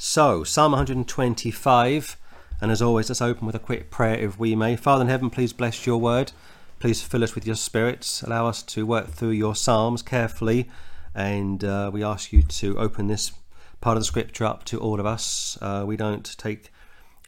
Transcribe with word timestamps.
So, 0.00 0.44
Psalm 0.44 0.70
125, 0.70 2.16
and 2.60 2.70
as 2.70 2.80
always, 2.80 3.10
let's 3.10 3.20
open 3.20 3.48
with 3.48 3.56
a 3.56 3.58
quick 3.58 3.90
prayer 3.90 4.14
if 4.14 4.38
we 4.38 4.54
may. 4.54 4.76
Father 4.76 5.02
in 5.02 5.08
heaven, 5.08 5.28
please 5.28 5.52
bless 5.52 5.86
your 5.86 5.98
word. 5.98 6.30
Please 6.78 7.02
fill 7.02 7.24
us 7.24 7.34
with 7.34 7.44
your 7.44 7.56
spirits. 7.56 8.22
Allow 8.22 8.46
us 8.46 8.62
to 8.62 8.86
work 8.86 9.08
through 9.08 9.30
your 9.30 9.56
Psalms 9.56 10.02
carefully, 10.02 10.70
and 11.16 11.64
uh, 11.64 11.90
we 11.92 12.04
ask 12.04 12.32
you 12.32 12.42
to 12.42 12.78
open 12.78 13.08
this 13.08 13.32
part 13.80 13.96
of 13.96 14.02
the 14.02 14.06
scripture 14.06 14.44
up 14.44 14.62
to 14.66 14.78
all 14.78 15.00
of 15.00 15.06
us. 15.06 15.58
Uh, 15.60 15.82
we 15.84 15.96
don't 15.96 16.38
take 16.38 16.70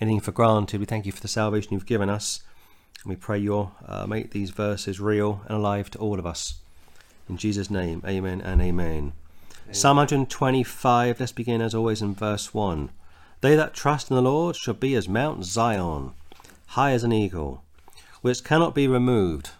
anything 0.00 0.20
for 0.20 0.30
granted. 0.30 0.78
We 0.78 0.86
thank 0.86 1.06
you 1.06 1.12
for 1.12 1.20
the 1.20 1.26
salvation 1.26 1.72
you've 1.72 1.86
given 1.86 2.08
us. 2.08 2.44
And 3.02 3.10
we 3.10 3.16
pray 3.16 3.40
you'll 3.40 3.74
uh, 3.84 4.06
make 4.06 4.30
these 4.30 4.50
verses 4.50 5.00
real 5.00 5.42
and 5.48 5.56
alive 5.56 5.90
to 5.90 5.98
all 5.98 6.20
of 6.20 6.26
us. 6.26 6.60
In 7.28 7.36
Jesus' 7.36 7.68
name, 7.68 8.00
amen 8.06 8.40
and 8.40 8.62
amen. 8.62 9.12
Psalm 9.72 9.98
125, 9.98 11.20
let's 11.20 11.30
begin 11.30 11.62
as 11.62 11.76
always 11.76 12.02
in 12.02 12.12
verse 12.12 12.52
1. 12.52 12.90
They 13.40 13.54
that 13.54 13.72
trust 13.72 14.10
in 14.10 14.16
the 14.16 14.22
Lord 14.22 14.56
shall 14.56 14.74
be 14.74 14.96
as 14.96 15.08
Mount 15.08 15.44
Zion, 15.44 16.14
high 16.66 16.90
as 16.90 17.04
an 17.04 17.12
eagle, 17.12 17.62
which 18.20 18.42
cannot 18.42 18.74
be 18.74 18.88
removed, 18.88 19.50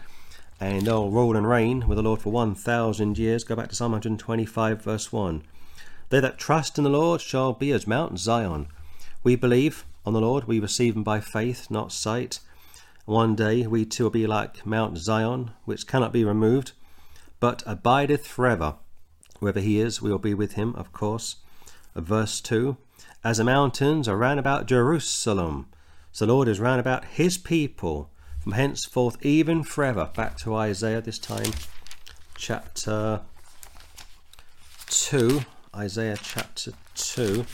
and 0.60 0.86
they'll 0.86 1.10
rule 1.10 1.36
and 1.36 1.48
reign 1.48 1.88
with 1.88 1.96
the 1.96 2.02
Lord 2.02 2.20
for 2.20 2.30
1,000 2.30 3.18
years. 3.18 3.44
Go 3.44 3.56
back 3.56 3.70
to 3.70 3.74
Psalm 3.74 3.92
125, 3.92 4.82
verse 4.82 5.10
1. 5.10 5.42
They 6.10 6.20
that 6.20 6.38
trust 6.38 6.76
in 6.76 6.84
the 6.84 6.90
Lord 6.90 7.22
shall 7.22 7.54
be 7.54 7.72
as 7.72 7.86
Mount 7.86 8.18
Zion. 8.18 8.68
We 9.24 9.36
believe 9.36 9.86
on 10.04 10.12
the 10.12 10.20
Lord, 10.20 10.44
we 10.44 10.60
receive 10.60 10.96
him 10.96 11.02
by 11.02 11.20
faith, 11.20 11.70
not 11.70 11.92
sight. 11.92 12.40
One 13.06 13.34
day 13.34 13.66
we 13.66 13.86
too 13.86 14.04
will 14.04 14.10
be 14.10 14.26
like 14.26 14.66
Mount 14.66 14.98
Zion, 14.98 15.52
which 15.64 15.86
cannot 15.86 16.12
be 16.12 16.24
removed, 16.24 16.72
but 17.38 17.62
abideth 17.66 18.26
forever. 18.26 18.76
Wherever 19.38 19.60
he 19.60 19.80
is, 19.80 20.02
we 20.02 20.10
will 20.10 20.18
be 20.18 20.34
with 20.34 20.52
him, 20.52 20.74
of 20.74 20.92
course. 20.92 21.36
Verse 21.96 22.40
2 22.40 22.76
As 23.24 23.38
the 23.38 23.44
mountains 23.44 24.08
are 24.08 24.16
round 24.16 24.38
about 24.38 24.66
Jerusalem, 24.66 25.68
so 26.12 26.26
the 26.26 26.32
Lord 26.32 26.48
is 26.48 26.60
round 26.60 26.80
about 26.80 27.04
his 27.06 27.38
people 27.38 28.10
from 28.40 28.52
henceforth 28.52 29.16
even 29.24 29.62
forever. 29.62 30.10
Back 30.14 30.38
to 30.38 30.54
Isaiah 30.54 31.00
this 31.00 31.18
time, 31.18 31.52
chapter 32.34 33.20
2. 34.88 35.42
Isaiah 35.76 36.18
chapter 36.20 36.72
2. 36.94 37.44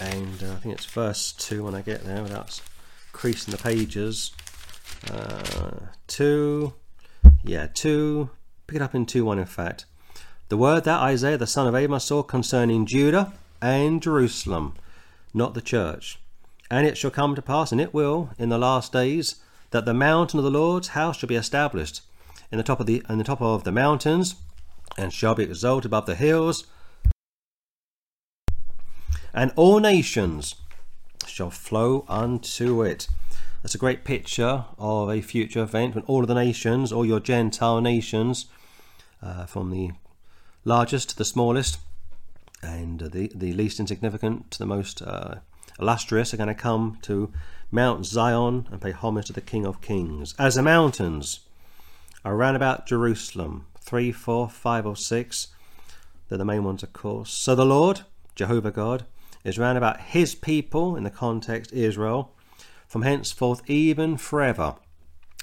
And 0.00 0.42
uh, 0.42 0.52
I 0.52 0.56
think 0.56 0.74
it's 0.74 0.86
verse 0.86 1.32
2 1.32 1.64
when 1.64 1.74
I 1.74 1.80
get 1.80 2.04
there 2.04 2.22
without 2.22 2.60
creasing 3.12 3.52
the 3.52 3.62
pages. 3.62 4.32
Uh, 5.10 5.86
2. 6.08 6.74
Yeah, 7.44 7.68
2. 7.72 8.30
Pick 8.66 8.76
it 8.76 8.82
up 8.82 8.94
in 8.94 9.06
2 9.06 9.24
1 9.24 9.38
in 9.38 9.44
fact. 9.46 9.86
The 10.48 10.56
word 10.56 10.84
that 10.84 11.00
Isaiah 11.00 11.38
the 11.38 11.46
son 11.46 11.66
of 11.66 11.74
Amos 11.74 12.04
saw 12.04 12.22
concerning 12.22 12.86
Judah 12.86 13.32
and 13.62 14.02
Jerusalem, 14.02 14.74
not 15.32 15.54
the 15.54 15.62
church. 15.62 16.18
And 16.70 16.86
it 16.86 16.98
shall 16.98 17.10
come 17.10 17.34
to 17.34 17.42
pass, 17.42 17.72
and 17.72 17.80
it 17.80 17.94
will, 17.94 18.30
in 18.38 18.48
the 18.48 18.58
last 18.58 18.92
days, 18.92 19.36
that 19.74 19.86
the 19.86 19.92
mountain 19.92 20.38
of 20.38 20.44
the 20.44 20.52
Lord's 20.52 20.88
house 20.90 21.16
shall 21.16 21.28
be 21.28 21.34
established 21.34 22.00
in 22.52 22.58
the 22.58 22.62
top 22.62 22.78
of 22.78 22.86
the 22.86 23.02
in 23.08 23.18
the 23.18 23.24
top 23.24 23.42
of 23.42 23.64
the 23.64 23.72
mountains, 23.72 24.36
and 24.96 25.12
shall 25.12 25.34
be 25.34 25.42
exalted 25.42 25.86
above 25.86 26.06
the 26.06 26.14
hills, 26.14 26.64
and 29.34 29.52
all 29.56 29.80
nations 29.80 30.54
shall 31.26 31.50
flow 31.50 32.04
unto 32.08 32.84
it. 32.84 33.08
That's 33.62 33.74
a 33.74 33.78
great 33.78 34.04
picture 34.04 34.64
of 34.78 35.10
a 35.10 35.20
future 35.20 35.64
event 35.64 35.96
when 35.96 36.04
all 36.04 36.20
of 36.20 36.28
the 36.28 36.34
nations, 36.34 36.92
all 36.92 37.04
your 37.04 37.18
Gentile 37.18 37.80
nations, 37.80 38.46
uh, 39.20 39.46
from 39.46 39.72
the 39.72 39.90
largest 40.64 41.10
to 41.10 41.16
the 41.16 41.24
smallest, 41.24 41.78
and 42.62 43.00
the, 43.00 43.32
the 43.34 43.52
least 43.52 43.80
insignificant 43.80 44.52
to 44.52 44.58
the 44.60 44.66
most 44.66 45.02
uh, 45.02 45.40
illustrious, 45.80 46.32
are 46.32 46.36
going 46.36 46.46
to 46.46 46.54
come 46.54 46.98
to 47.02 47.32
Mount 47.74 48.06
Zion 48.06 48.68
and 48.70 48.80
pay 48.80 48.92
homage 48.92 49.26
to 49.26 49.32
the 49.32 49.40
King 49.40 49.66
of 49.66 49.80
Kings. 49.80 50.32
As 50.38 50.54
the 50.54 50.62
mountains 50.62 51.40
are 52.24 52.36
round 52.36 52.54
about 52.54 52.86
Jerusalem, 52.86 53.66
three, 53.80 54.12
four, 54.12 54.48
five, 54.48 54.86
or 54.86 54.94
six, 54.94 55.48
they're 56.28 56.38
the 56.38 56.44
main 56.44 56.62
ones, 56.62 56.84
of 56.84 56.92
course. 56.92 57.32
So 57.32 57.56
the 57.56 57.66
Lord, 57.66 58.02
Jehovah 58.36 58.70
God, 58.70 59.06
is 59.42 59.58
round 59.58 59.76
about 59.76 60.00
his 60.00 60.36
people, 60.36 60.94
in 60.94 61.02
the 61.02 61.10
context 61.10 61.72
Israel, 61.72 62.32
from 62.86 63.02
henceforth 63.02 63.68
even 63.68 64.18
forever. 64.18 64.76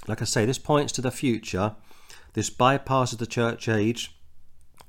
Like 0.07 0.21
I 0.21 0.25
say, 0.25 0.45
this 0.45 0.57
points 0.57 0.93
to 0.93 1.01
the 1.01 1.11
future. 1.11 1.75
This 2.31 2.49
bypasses 2.49 3.17
the 3.17 3.27
church 3.27 3.67
age, 3.67 4.15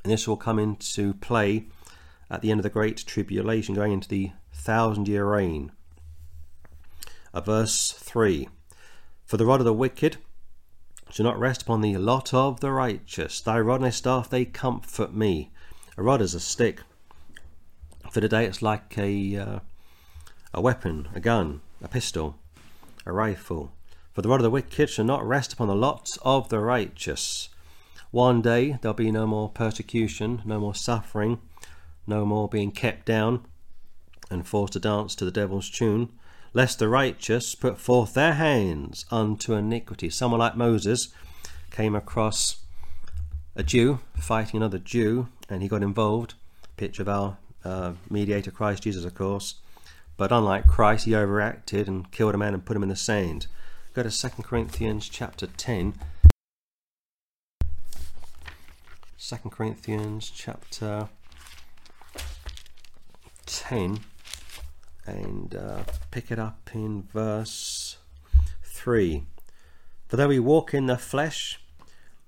and 0.05 0.13
this 0.13 0.29
will 0.29 0.37
come 0.37 0.61
into 0.61 1.15
play 1.15 1.67
at 2.31 2.41
the 2.41 2.53
end 2.53 2.61
of 2.61 2.65
the 2.65 2.71
Great 2.71 2.99
Tribulation, 2.99 3.75
going 3.75 3.91
into 3.91 4.09
the 4.09 4.31
thousand 4.53 5.09
year 5.09 5.25
reign 5.25 5.73
verse 7.41 7.93
3 7.93 8.49
For 9.25 9.37
the 9.37 9.47
rod 9.47 9.61
of 9.61 9.65
the 9.65 9.73
wicked 9.73 10.19
shall 11.11 11.25
not 11.25 11.39
rest 11.39 11.63
upon 11.63 11.81
the 11.81 11.97
lot 11.97 12.35
of 12.35 12.61
the 12.61 12.71
righteous. 12.71 13.41
Thy 13.41 13.59
rod 13.59 13.83
and 13.83 13.95
staff, 13.95 14.29
they 14.29 14.45
comfort 14.45 15.15
me. 15.15 15.51
A 15.97 16.03
rod 16.03 16.21
is 16.21 16.35
a 16.35 16.41
stick. 16.41 16.81
For 18.11 18.21
today, 18.21 18.45
it's 18.45 18.63
like 18.63 18.97
a, 18.99 19.37
uh, 19.37 19.59
a 20.53 20.61
weapon, 20.61 21.09
a 21.15 21.21
gun, 21.21 21.61
a 21.83 21.89
pistol, 21.89 22.37
a 23.07 23.13
rifle. 23.13 23.73
For 24.13 24.21
the 24.21 24.29
rod 24.29 24.41
of 24.41 24.45
the 24.45 24.51
wicked 24.51 24.91
shall 24.91 25.05
not 25.07 25.27
rest 25.27 25.55
upon 25.55 25.69
the 25.69 25.75
lot 25.75 26.11
of 26.23 26.51
the 26.51 26.59
righteous. 26.59 27.49
One 28.11 28.43
day 28.43 28.79
there'll 28.81 28.95
be 28.95 29.11
no 29.11 29.27
more 29.27 29.49
persecution, 29.49 30.43
no 30.45 30.61
more 30.61 30.75
suffering, 30.75 31.41
no 32.07 32.27
more 32.27 32.49
being 32.49 32.71
kept 32.71 33.07
down 33.07 33.47
and 34.31 34.47
forced 34.47 34.75
to 34.75 34.81
dance 34.81 35.15
to 35.15 35.25
the 35.25 35.31
devil's 35.31 35.71
tune 35.71 36.11
lest 36.55 36.79
the 36.79 36.89
righteous 36.89 37.55
put 37.55 37.79
forth 37.79 38.15
their 38.15 38.35
hands 38.35 39.05
unto 39.11 39.55
iniquity. 39.55 40.11
Someone 40.11 40.41
like 40.41 40.57
Moses 40.57 41.09
came 41.71 41.95
across 41.95 42.63
a 43.57 43.63
Jew 43.63 44.01
fighting 44.17 44.59
another 44.59 44.79
Jew, 44.79 45.29
and 45.49 45.63
he 45.63 45.69
got 45.69 45.83
involved. 45.83 46.35
Picture 46.77 47.03
of 47.03 47.09
our 47.09 47.39
uh, 47.65 47.93
mediator, 48.11 48.51
Christ 48.51 48.83
Jesus, 48.83 49.05
of 49.05 49.15
course. 49.15 49.57
But 50.17 50.33
unlike 50.33 50.67
Christ, 50.67 51.07
he 51.07 51.15
overacted 51.15 51.89
and 51.89 52.11
killed 52.11 52.35
a 52.35 52.39
man 52.39 52.55
and 52.55 52.65
put 52.65 52.77
him 52.77 52.83
in 52.83 52.89
the 52.89 52.97
sand. 52.97 53.47
Go 53.95 54.03
to 54.03 54.11
2 54.11 54.43
Corinthians 54.43 55.09
chapter 55.09 55.47
10. 55.47 55.95
2 59.19 59.37
Corinthians 59.51 60.31
chapter 60.35 61.09
10 63.47 64.01
and 65.07 65.55
uh, 65.55 65.83
pick 66.11 66.31
it 66.31 66.39
up 66.39 66.71
in 66.73 67.03
verse 67.03 67.97
3. 68.63 69.25
For 70.09 70.17
though 70.17 70.29
we 70.29 70.39
walk 70.39 70.75
in 70.75 70.87
the 70.87 70.99
flesh, 70.99 71.61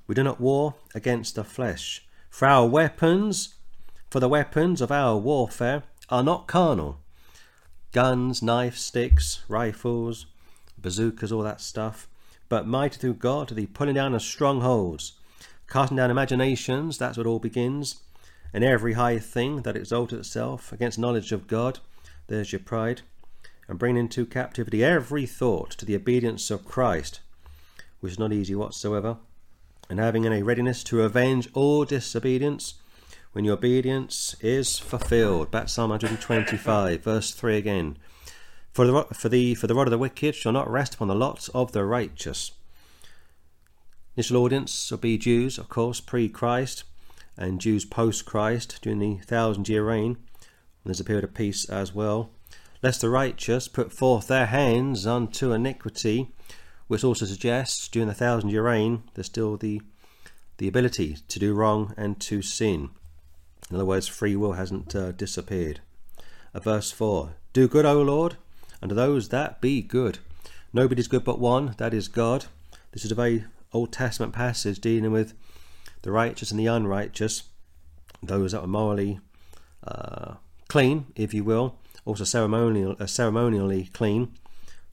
we 0.06 0.14
do 0.14 0.22
not 0.22 0.40
war 0.40 0.74
against 0.94 1.34
the 1.34 1.44
flesh. 1.44 2.06
For 2.30 2.46
our 2.46 2.66
weapons, 2.66 3.54
for 4.10 4.20
the 4.20 4.28
weapons 4.28 4.80
of 4.80 4.90
our 4.90 5.16
warfare, 5.16 5.84
are 6.08 6.22
not 6.22 6.46
carnal. 6.46 6.98
Guns, 7.92 8.42
knives, 8.42 8.80
sticks, 8.80 9.44
rifles, 9.48 10.26
bazookas, 10.76 11.32
all 11.32 11.42
that 11.42 11.60
stuff. 11.60 12.08
But 12.48 12.66
mighty 12.66 12.98
through 12.98 13.14
God 13.14 13.48
to 13.48 13.54
the 13.54 13.66
pulling 13.66 13.94
down 13.94 14.14
of 14.14 14.22
strongholds, 14.22 15.12
casting 15.68 15.96
down 15.96 16.10
imaginations, 16.10 16.98
that's 16.98 17.16
what 17.16 17.26
all 17.26 17.38
begins, 17.38 18.02
and 18.52 18.62
every 18.62 18.92
high 18.94 19.18
thing 19.18 19.62
that 19.62 19.76
exalted 19.76 20.18
itself 20.18 20.72
against 20.72 20.98
knowledge 20.98 21.32
of 21.32 21.46
God 21.46 21.80
there's 22.26 22.52
your 22.52 22.60
pride. 22.60 23.02
And 23.68 23.78
bring 23.78 23.96
into 23.96 24.26
captivity 24.26 24.84
every 24.84 25.26
thought 25.26 25.70
to 25.72 25.86
the 25.86 25.96
obedience 25.96 26.50
of 26.50 26.66
Christ, 26.66 27.20
which 28.00 28.12
is 28.12 28.18
not 28.18 28.32
easy 28.32 28.54
whatsoever. 28.54 29.16
And 29.88 29.98
having 29.98 30.24
in 30.24 30.32
a 30.32 30.42
readiness 30.42 30.84
to 30.84 31.02
avenge 31.02 31.48
all 31.54 31.84
disobedience 31.84 32.74
when 33.32 33.44
your 33.44 33.54
obedience 33.54 34.36
is 34.40 34.78
fulfilled. 34.78 35.50
Back 35.50 35.68
Psalm 35.68 35.90
125, 35.90 37.02
verse 37.02 37.32
3 37.32 37.56
again. 37.56 37.98
For 38.72 38.86
the, 38.86 39.04
for, 39.14 39.28
the, 39.28 39.54
for 39.54 39.66
the 39.66 39.74
rod 39.74 39.86
of 39.86 39.92
the 39.92 39.98
wicked 39.98 40.34
shall 40.34 40.52
not 40.52 40.70
rest 40.70 40.94
upon 40.94 41.08
the 41.08 41.14
lot 41.14 41.48
of 41.54 41.72
the 41.72 41.84
righteous. 41.84 42.52
Initial 44.16 44.36
audience 44.36 44.90
will 44.90 44.98
be 44.98 45.18
Jews, 45.18 45.58
of 45.58 45.68
course, 45.68 46.00
pre 46.00 46.28
Christ, 46.28 46.84
and 47.36 47.60
Jews 47.60 47.84
post 47.84 48.24
Christ 48.24 48.78
during 48.82 49.00
the 49.00 49.16
thousand 49.24 49.68
year 49.68 49.84
reign. 49.84 50.18
There's 50.84 51.00
a 51.00 51.04
period 51.04 51.24
of 51.24 51.34
peace 51.34 51.64
as 51.68 51.94
well. 51.94 52.30
Lest 52.82 53.00
the 53.00 53.08
righteous 53.08 53.68
put 53.68 53.92
forth 53.92 54.26
their 54.26 54.46
hands 54.46 55.06
unto 55.06 55.52
iniquity, 55.52 56.30
which 56.86 57.02
also 57.02 57.24
suggests 57.24 57.88
during 57.88 58.08
the 58.08 58.14
thousand 58.14 58.50
year 58.50 58.64
reign 58.64 59.04
there's 59.14 59.26
still 59.26 59.56
the 59.56 59.80
the 60.58 60.68
ability 60.68 61.16
to 61.26 61.38
do 61.38 61.54
wrong 61.54 61.94
and 61.96 62.20
to 62.20 62.42
sin. 62.42 62.90
In 63.70 63.76
other 63.76 63.84
words, 63.84 64.06
free 64.06 64.36
will 64.36 64.52
hasn't 64.52 64.94
uh, 64.94 65.12
disappeared. 65.12 65.80
Uh, 66.54 66.60
verse 66.60 66.92
4 66.92 67.34
Do 67.52 67.66
good, 67.66 67.86
O 67.86 68.02
Lord, 68.02 68.36
unto 68.82 68.94
those 68.94 69.30
that 69.30 69.60
be 69.60 69.82
good. 69.82 70.18
Nobody's 70.72 71.08
good 71.08 71.24
but 71.24 71.40
one, 71.40 71.74
that 71.78 71.94
is 71.94 72.08
God. 72.08 72.46
This 72.92 73.04
is 73.04 73.10
a 73.10 73.16
very 73.16 73.44
Old 73.72 73.92
Testament 73.92 74.32
passage 74.32 74.80
dealing 74.80 75.10
with 75.10 75.34
the 76.02 76.12
righteous 76.12 76.50
and 76.50 76.60
the 76.60 76.66
unrighteous, 76.66 77.44
those 78.22 78.52
that 78.52 78.60
are 78.60 78.66
morally 78.66 79.18
uh, 79.82 80.34
clean, 80.68 81.06
if 81.16 81.34
you 81.34 81.44
will, 81.44 81.76
also 82.04 82.24
ceremonial, 82.24 82.96
uh, 82.98 83.06
ceremonially 83.06 83.90
clean, 83.92 84.32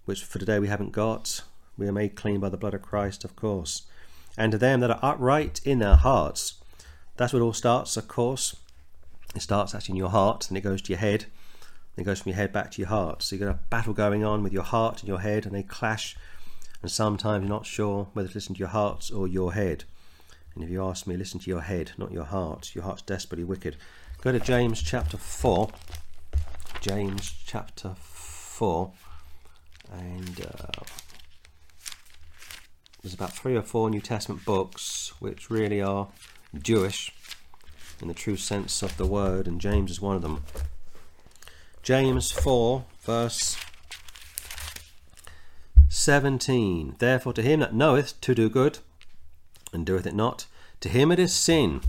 which 0.05 0.23
for 0.23 0.39
today 0.39 0.59
we 0.59 0.67
haven't 0.67 0.91
got. 0.91 1.41
We 1.77 1.87
are 1.87 1.91
made 1.91 2.15
clean 2.15 2.39
by 2.39 2.49
the 2.49 2.57
blood 2.57 2.73
of 2.73 2.81
Christ, 2.81 3.23
of 3.23 3.35
course. 3.35 3.83
And 4.37 4.51
to 4.51 4.57
them 4.57 4.79
that 4.79 4.91
are 4.91 4.99
upright 5.01 5.61
in 5.65 5.79
their 5.79 5.95
hearts. 5.95 6.55
That's 7.17 7.33
where 7.33 7.41
it 7.41 7.45
all 7.45 7.53
starts, 7.53 7.97
of 7.97 8.07
course. 8.07 8.55
It 9.35 9.41
starts 9.41 9.73
actually 9.73 9.93
in 9.93 9.97
your 9.97 10.09
heart, 10.09 10.49
and 10.49 10.57
it 10.57 10.61
goes 10.61 10.81
to 10.83 10.91
your 10.91 10.99
head. 10.99 11.25
It 11.97 12.03
goes 12.03 12.21
from 12.21 12.31
your 12.31 12.37
head 12.37 12.53
back 12.53 12.71
to 12.71 12.81
your 12.81 12.89
heart. 12.89 13.23
So 13.23 13.35
you've 13.35 13.45
got 13.45 13.55
a 13.55 13.59
battle 13.69 13.93
going 13.93 14.23
on 14.23 14.43
with 14.43 14.53
your 14.53 14.63
heart 14.63 15.01
and 15.01 15.07
your 15.07 15.19
head, 15.19 15.45
and 15.45 15.53
they 15.53 15.63
clash 15.63 16.15
and 16.81 16.91
sometimes 16.91 17.43
you're 17.43 17.49
not 17.49 17.65
sure 17.65 18.07
whether 18.13 18.27
to 18.27 18.33
listen 18.33 18.55
to 18.55 18.59
your 18.59 18.69
heart 18.69 19.11
or 19.13 19.27
your 19.27 19.53
head. 19.53 19.83
And 20.55 20.63
if 20.63 20.69
you 20.69 20.83
ask 20.83 21.07
me, 21.07 21.15
listen 21.15 21.39
to 21.39 21.49
your 21.49 21.61
head, 21.61 21.91
not 21.97 22.11
your 22.11 22.25
heart. 22.25 22.73
Your 22.73 22.83
heart's 22.83 23.03
desperately 23.03 23.43
wicked. 23.43 23.77
Go 24.21 24.31
to 24.31 24.39
James 24.39 24.83
chapter 24.83 25.17
4. 25.17 25.69
James 26.79 27.33
chapter 27.47 27.95
4. 27.97 28.91
And 29.91 30.41
uh, 30.45 30.83
there's 33.01 33.15
about 33.15 33.33
three 33.33 33.55
or 33.55 33.63
four 33.63 33.89
New 33.89 33.99
Testament 33.99 34.45
books 34.45 35.11
which 35.17 35.49
really 35.49 35.81
are 35.81 36.09
Jewish 36.55 37.11
in 37.99 38.09
the 38.09 38.13
true 38.13 38.37
sense 38.37 38.83
of 38.83 38.95
the 38.97 39.07
word, 39.07 39.47
and 39.47 39.59
James 39.59 39.89
is 39.89 39.99
one 39.99 40.17
of 40.17 40.21
them. 40.21 40.43
James 41.81 42.29
4, 42.29 42.85
verse 43.01 43.57
17. 45.89 46.97
Therefore, 46.99 47.33
to 47.33 47.41
him 47.41 47.61
that 47.61 47.73
knoweth 47.73 48.21
to 48.21 48.35
do 48.35 48.49
good 48.49 48.77
and 49.73 49.83
doeth 49.83 50.05
it 50.05 50.13
not, 50.13 50.45
to 50.79 50.89
him 50.89 51.11
it 51.11 51.17
is 51.17 51.33
sin. 51.33 51.81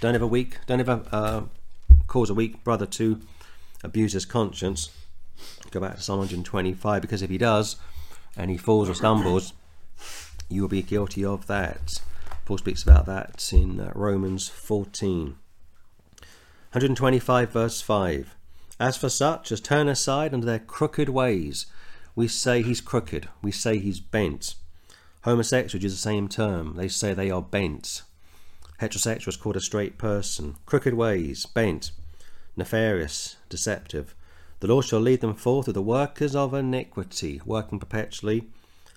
Don't 0.00 0.14
ever 0.14 0.26
weak, 0.26 0.58
don't 0.66 0.80
ever 0.80 1.02
uh, 1.10 1.42
cause 2.06 2.28
a 2.28 2.34
weak 2.34 2.62
brother 2.62 2.86
to 2.86 3.20
abuse 3.82 4.12
his 4.12 4.26
conscience. 4.26 4.90
Go 5.70 5.80
back 5.80 5.96
to 5.96 6.02
Psalm 6.02 6.18
125 6.18 7.02
because 7.02 7.22
if 7.22 7.30
he 7.30 7.38
does 7.38 7.76
and 8.36 8.50
he 8.50 8.56
falls 8.56 8.90
or 8.90 8.94
stumbles, 8.94 9.54
you 10.48 10.60
will 10.60 10.68
be 10.68 10.82
guilty 10.82 11.24
of 11.24 11.46
that. 11.46 12.00
Paul 12.44 12.58
speaks 12.58 12.82
about 12.82 13.06
that 13.06 13.50
in 13.52 13.80
uh, 13.80 13.92
Romans 13.94 14.48
14. 14.48 15.36
125 16.72 17.50
verse 17.50 17.80
5. 17.80 18.36
As 18.78 18.96
for 18.98 19.08
such 19.08 19.50
as 19.50 19.60
turn 19.60 19.88
aside 19.88 20.34
unto 20.34 20.46
their 20.46 20.58
crooked 20.58 21.08
ways, 21.08 21.66
we 22.14 22.28
say 22.28 22.62
he's 22.62 22.82
crooked, 22.82 23.28
we 23.42 23.50
say 23.50 23.78
he's 23.78 24.00
bent. 24.00 24.54
Homosexual 25.22 25.82
is 25.84 25.92
the 25.92 25.98
same 25.98 26.28
term, 26.28 26.76
they 26.76 26.88
say 26.88 27.14
they 27.14 27.30
are 27.30 27.42
bent. 27.42 28.02
Heterosexual 28.80 29.28
is 29.28 29.36
called 29.36 29.56
a 29.56 29.60
straight 29.60 29.96
person. 29.96 30.56
Crooked 30.66 30.94
ways, 30.94 31.46
bent, 31.46 31.92
nefarious, 32.56 33.36
deceptive. 33.48 34.14
The 34.60 34.66
Lord 34.66 34.84
shall 34.84 35.00
lead 35.00 35.20
them 35.20 35.34
forth 35.34 35.66
with 35.66 35.74
the 35.74 35.82
workers 35.82 36.34
of 36.34 36.54
iniquity, 36.54 37.40
working 37.44 37.78
perpetually. 37.78 38.48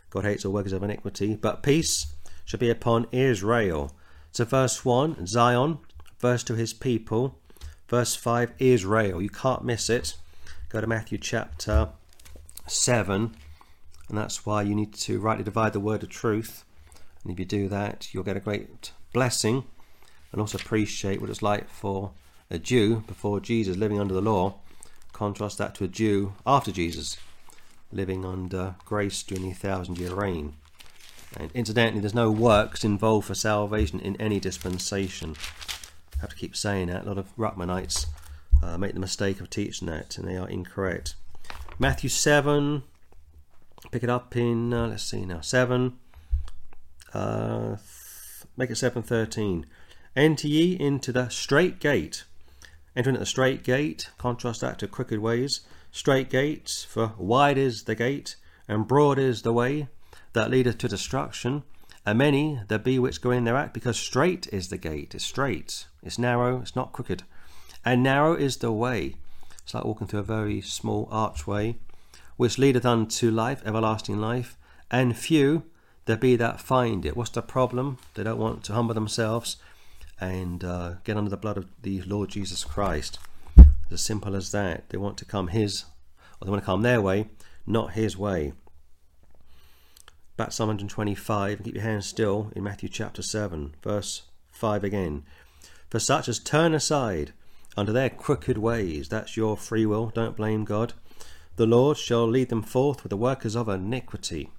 God 0.09 0.25
hates 0.25 0.45
all 0.45 0.53
workers 0.53 0.73
of 0.73 0.83
iniquity, 0.83 1.35
but 1.35 1.63
peace 1.63 2.07
shall 2.45 2.59
be 2.59 2.69
upon 2.69 3.07
Israel. 3.11 3.95
So, 4.31 4.45
verse 4.45 4.83
1, 4.83 5.27
Zion, 5.27 5.79
verse 6.19 6.43
2, 6.43 6.55
his 6.55 6.73
people, 6.73 7.37
verse 7.87 8.15
5, 8.15 8.53
Israel. 8.59 9.21
You 9.21 9.29
can't 9.29 9.63
miss 9.63 9.89
it. 9.89 10.15
Go 10.69 10.81
to 10.81 10.87
Matthew 10.87 11.17
chapter 11.17 11.89
7, 12.67 13.35
and 14.07 14.17
that's 14.17 14.45
why 14.45 14.61
you 14.61 14.75
need 14.75 14.93
to 14.93 15.19
rightly 15.19 15.43
divide 15.43 15.73
the 15.73 15.79
word 15.79 16.03
of 16.03 16.09
truth. 16.09 16.63
And 17.23 17.31
if 17.31 17.39
you 17.39 17.45
do 17.45 17.67
that, 17.69 18.13
you'll 18.13 18.23
get 18.23 18.37
a 18.37 18.41
great 18.41 18.91
blessing 19.13 19.63
and 20.31 20.41
also 20.41 20.57
appreciate 20.57 21.21
what 21.21 21.29
it's 21.29 21.41
like 21.41 21.69
for 21.69 22.11
a 22.49 22.59
Jew 22.59 23.03
before 23.07 23.39
Jesus 23.39 23.77
living 23.77 23.99
under 23.99 24.13
the 24.13 24.21
law. 24.21 24.55
Contrast 25.13 25.57
that 25.57 25.75
to 25.75 25.83
a 25.83 25.87
Jew 25.87 26.33
after 26.45 26.71
Jesus 26.71 27.17
living 27.91 28.25
under 28.25 28.75
grace 28.85 29.23
during 29.23 29.49
the 29.49 29.55
thousand 29.55 29.97
year 29.97 30.13
reign. 30.13 30.53
And 31.37 31.51
incidentally, 31.53 32.01
there's 32.01 32.15
no 32.15 32.31
works 32.31 32.83
involved 32.83 33.27
for 33.27 33.35
salvation 33.35 33.99
in 33.99 34.19
any 34.19 34.39
dispensation. 34.39 35.35
I 36.17 36.21
have 36.21 36.31
to 36.31 36.35
keep 36.35 36.55
saying 36.55 36.87
that. 36.87 37.03
A 37.03 37.07
lot 37.07 37.17
of 37.17 37.35
Ruckmanites 37.37 38.07
uh, 38.63 38.77
make 38.77 38.93
the 38.93 38.99
mistake 38.99 39.39
of 39.39 39.49
teaching 39.49 39.87
that, 39.87 40.17
and 40.17 40.27
they 40.27 40.37
are 40.37 40.49
incorrect. 40.49 41.15
Matthew 41.77 42.09
7, 42.09 42.83
pick 43.91 44.03
it 44.03 44.09
up 44.09 44.35
in, 44.35 44.73
uh, 44.73 44.87
let's 44.87 45.03
see 45.03 45.25
now, 45.25 45.41
7, 45.41 45.97
uh, 47.13 47.77
make 48.59 48.69
it 48.69 48.73
7.13. 48.73 49.63
Enter 50.17 50.47
ye 50.49 50.73
into 50.77 51.13
the 51.13 51.29
straight 51.29 51.79
gate. 51.79 52.25
Enter 52.93 53.11
into 53.11 53.21
the 53.21 53.25
straight 53.25 53.63
gate, 53.63 54.09
contrast 54.17 54.59
that 54.59 54.77
to 54.79 54.87
crooked 54.87 55.19
ways. 55.19 55.61
Straight 55.93 56.29
gates, 56.29 56.83
for 56.83 57.13
wide 57.17 57.57
is 57.57 57.83
the 57.83 57.95
gate, 57.95 58.35
and 58.67 58.85
broad 58.85 59.17
is 59.17 59.43
the 59.43 59.53
way 59.53 59.87
that 60.33 60.51
leadeth 60.51 60.77
to 60.79 60.89
destruction, 60.89 61.63
and 62.05 62.17
many 62.17 62.59
there 62.67 62.77
be 62.77 62.99
which 62.99 63.21
go 63.21 63.31
in 63.31 63.45
thereat, 63.45 63.73
because 63.73 63.97
straight 63.97 64.45
is 64.51 64.67
the 64.67 64.77
gate, 64.77 65.15
it's 65.15 65.23
straight, 65.23 65.85
it's 66.03 66.19
narrow, 66.19 66.59
it's 66.59 66.75
not 66.75 66.91
crooked, 66.91 67.23
and 67.85 68.03
narrow 68.03 68.33
is 68.33 68.57
the 68.57 68.73
way 68.73 69.15
it's 69.63 69.73
like 69.73 69.85
walking 69.85 70.05
through 70.05 70.19
a 70.19 70.23
very 70.23 70.59
small 70.59 71.07
archway, 71.11 71.77
which 72.35 72.57
leadeth 72.57 72.85
unto 72.85 73.31
life, 73.31 73.63
everlasting 73.65 74.19
life, 74.19 74.57
and 74.91 75.17
few 75.17 75.63
there 76.09 76.17
be 76.17 76.35
that 76.35 76.59
find 76.59 77.05
it. 77.05 77.15
What's 77.15 77.29
the 77.29 77.43
problem? 77.43 77.99
They 78.15 78.23
don't 78.23 78.39
want 78.39 78.63
to 78.63 78.73
humble 78.73 78.95
themselves 78.95 79.57
and 80.19 80.63
uh, 80.63 80.93
get 81.03 81.17
under 81.17 81.29
the 81.29 81.37
blood 81.37 81.55
of 81.55 81.67
the 81.83 82.01
Lord 82.01 82.29
Jesus 82.29 82.63
Christ. 82.63 83.19
It's 83.55 83.91
as 83.91 84.01
simple 84.01 84.35
as 84.35 84.51
that. 84.51 84.89
They 84.89 84.97
want 84.97 85.19
to 85.19 85.25
come 85.25 85.49
His, 85.49 85.85
or 86.41 86.45
they 86.45 86.49
want 86.49 86.63
to 86.63 86.65
come 86.65 86.81
their 86.81 86.99
way, 86.99 87.29
not 87.67 87.93
His 87.93 88.17
way. 88.17 88.53
Back 90.35 90.51
Psalm 90.51 90.69
125, 90.69 91.63
keep 91.63 91.75
your 91.75 91.83
hands 91.83 92.07
still 92.07 92.51
in 92.55 92.63
Matthew 92.63 92.89
chapter 92.89 93.21
7, 93.21 93.75
verse 93.83 94.23
5 94.51 94.83
again. 94.83 95.25
For 95.91 95.99
such 95.99 96.27
as 96.27 96.39
turn 96.39 96.73
aside 96.73 97.33
under 97.77 97.91
their 97.91 98.09
crooked 98.09 98.57
ways. 98.57 99.09
That's 99.09 99.37
your 99.37 99.55
free 99.55 99.85
will. 99.85 100.07
Don't 100.07 100.35
blame 100.35 100.65
God. 100.65 100.93
The 101.57 101.67
Lord 101.67 101.97
shall 101.97 102.27
lead 102.27 102.49
them 102.49 102.63
forth 102.63 103.03
with 103.03 103.11
the 103.11 103.17
workers 103.17 103.55
of 103.55 103.69
iniquity. 103.69 104.49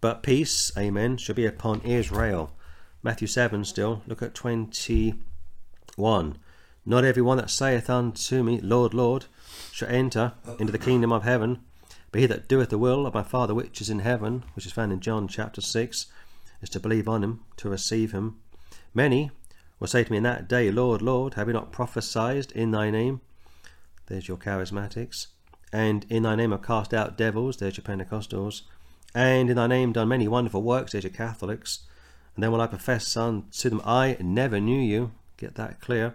But 0.00 0.22
peace, 0.22 0.72
amen, 0.78 1.18
shall 1.18 1.34
be 1.34 1.46
upon 1.46 1.82
Israel. 1.82 2.52
Matthew 3.02 3.28
7 3.28 3.64
still. 3.64 4.02
Look 4.06 4.22
at 4.22 4.34
21. 4.34 6.38
Not 6.86 7.04
every 7.04 7.22
one 7.22 7.36
that 7.36 7.50
saith 7.50 7.90
unto 7.90 8.42
me, 8.42 8.60
Lord, 8.60 8.94
Lord, 8.94 9.26
shall 9.72 9.88
enter 9.88 10.32
into 10.58 10.72
the 10.72 10.78
kingdom 10.78 11.12
of 11.12 11.24
heaven, 11.24 11.60
but 12.10 12.20
he 12.20 12.26
that 12.26 12.48
doeth 12.48 12.70
the 12.70 12.78
will 12.78 13.06
of 13.06 13.14
my 13.14 13.22
Father 13.22 13.54
which 13.54 13.80
is 13.80 13.90
in 13.90 14.00
heaven, 14.00 14.44
which 14.54 14.66
is 14.66 14.72
found 14.72 14.92
in 14.92 15.00
John 15.00 15.28
chapter 15.28 15.60
6, 15.60 16.06
is 16.62 16.70
to 16.70 16.80
believe 16.80 17.08
on 17.08 17.22
him, 17.22 17.40
to 17.58 17.68
receive 17.68 18.12
him. 18.12 18.38
Many 18.94 19.30
will 19.78 19.86
say 19.86 20.04
to 20.04 20.10
me 20.10 20.16
in 20.16 20.24
that 20.24 20.48
day, 20.48 20.70
Lord, 20.70 21.02
Lord, 21.02 21.34
have 21.34 21.46
we 21.46 21.52
not 21.52 21.72
prophesied 21.72 22.52
in 22.52 22.70
thy 22.70 22.90
name? 22.90 23.20
There's 24.06 24.28
your 24.28 24.38
charismatics. 24.38 25.26
And 25.72 26.04
in 26.08 26.24
thy 26.24 26.36
name 26.36 26.50
have 26.50 26.62
cast 26.62 26.92
out 26.92 27.16
devils, 27.16 27.58
there's 27.58 27.76
your 27.76 27.84
Pentecostals. 27.84 28.62
And 29.14 29.50
in 29.50 29.56
thy 29.56 29.66
name 29.66 29.92
done 29.92 30.08
many 30.08 30.28
wonderful 30.28 30.62
works, 30.62 30.92
there's 30.92 31.04
your 31.04 31.12
Catholics. 31.12 31.80
And 32.34 32.42
then 32.42 32.52
will 32.52 32.60
I 32.60 32.66
profess 32.66 33.16
unto 33.16 33.68
them, 33.68 33.82
I 33.84 34.16
never 34.20 34.60
knew 34.60 34.80
you. 34.80 35.12
Get 35.36 35.56
that 35.56 35.80
clear. 35.80 36.14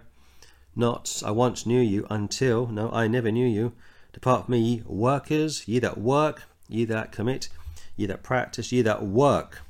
Not, 0.74 1.22
I 1.24 1.30
once 1.30 1.66
knew 1.66 1.80
you, 1.80 2.06
until, 2.10 2.66
no, 2.66 2.90
I 2.90 3.08
never 3.08 3.30
knew 3.30 3.46
you. 3.46 3.72
Depart 4.12 4.46
from 4.46 4.52
me, 4.52 4.58
ye 4.58 4.82
workers, 4.86 5.66
ye 5.66 5.78
that 5.78 5.98
work, 5.98 6.44
ye 6.68 6.84
that 6.84 7.12
commit, 7.12 7.48
ye 7.96 8.06
that 8.06 8.22
practice, 8.22 8.72
ye 8.72 8.82
that 8.82 9.02
work, 9.02 9.62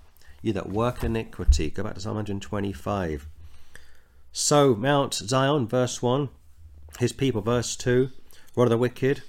ye 0.43 0.53
that 0.53 0.69
work 0.69 1.03
iniquity. 1.03 1.71
Go 1.71 1.85
back 1.85 1.95
to 1.95 2.01
Psalm 2.01 2.17
125. 2.17 3.27
So, 4.33 4.75
Mount 4.75 5.15
Zion, 5.15 5.67
verse 5.67 6.03
1, 6.03 6.29
his 6.99 7.13
people, 7.13 7.41
verse 7.41 7.77
2, 7.77 8.11
what 8.55 8.67
are 8.67 8.71
the 8.71 8.79
wicked? 8.79 9.23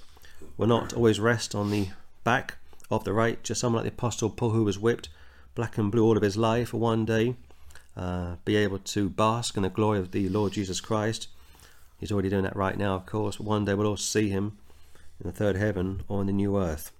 will 0.58 0.66
not 0.66 0.92
always 0.92 1.20
rest 1.20 1.54
on 1.54 1.70
the 1.70 1.88
back 2.24 2.56
of 2.90 3.04
the 3.04 3.12
righteous. 3.12 3.60
Someone 3.60 3.84
like 3.84 3.92
the 3.92 3.96
Apostle 3.96 4.30
Paul, 4.30 4.50
who 4.50 4.64
was 4.64 4.78
whipped 4.78 5.08
black 5.54 5.78
and 5.78 5.90
blue 5.90 6.04
all 6.04 6.16
of 6.16 6.22
his 6.22 6.36
life, 6.36 6.70
for 6.70 6.78
one 6.78 7.04
day 7.04 7.34
uh, 7.96 8.36
be 8.44 8.56
able 8.56 8.78
to 8.78 9.08
bask 9.08 9.56
in 9.56 9.62
the 9.62 9.68
glory 9.68 9.98
of 9.98 10.12
the 10.12 10.28
Lord 10.28 10.52
Jesus 10.52 10.80
Christ. 10.80 11.28
He's 11.98 12.12
already 12.12 12.28
doing 12.28 12.44
that 12.44 12.56
right 12.56 12.78
now, 12.78 12.94
of 12.94 13.06
course, 13.06 13.36
but 13.36 13.46
one 13.46 13.64
day 13.64 13.74
we'll 13.74 13.88
all 13.88 13.96
see 13.96 14.28
him 14.28 14.56
in 15.20 15.26
the 15.26 15.36
third 15.36 15.56
heaven 15.56 16.02
or 16.08 16.20
in 16.20 16.28
the 16.28 16.32
new 16.32 16.56
earth. 16.56 16.92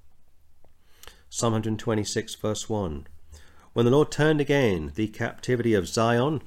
Psalm 1.30 1.52
126, 1.52 2.35
verse 2.37 2.68
1. 2.68 3.07
When 3.75 3.85
the 3.85 3.92
Lord 3.92 4.11
turned 4.11 4.40
again 4.40 4.92
the 4.97 5.07
captivity 5.09 5.75
of 5.75 5.87
Zion, 5.87 6.42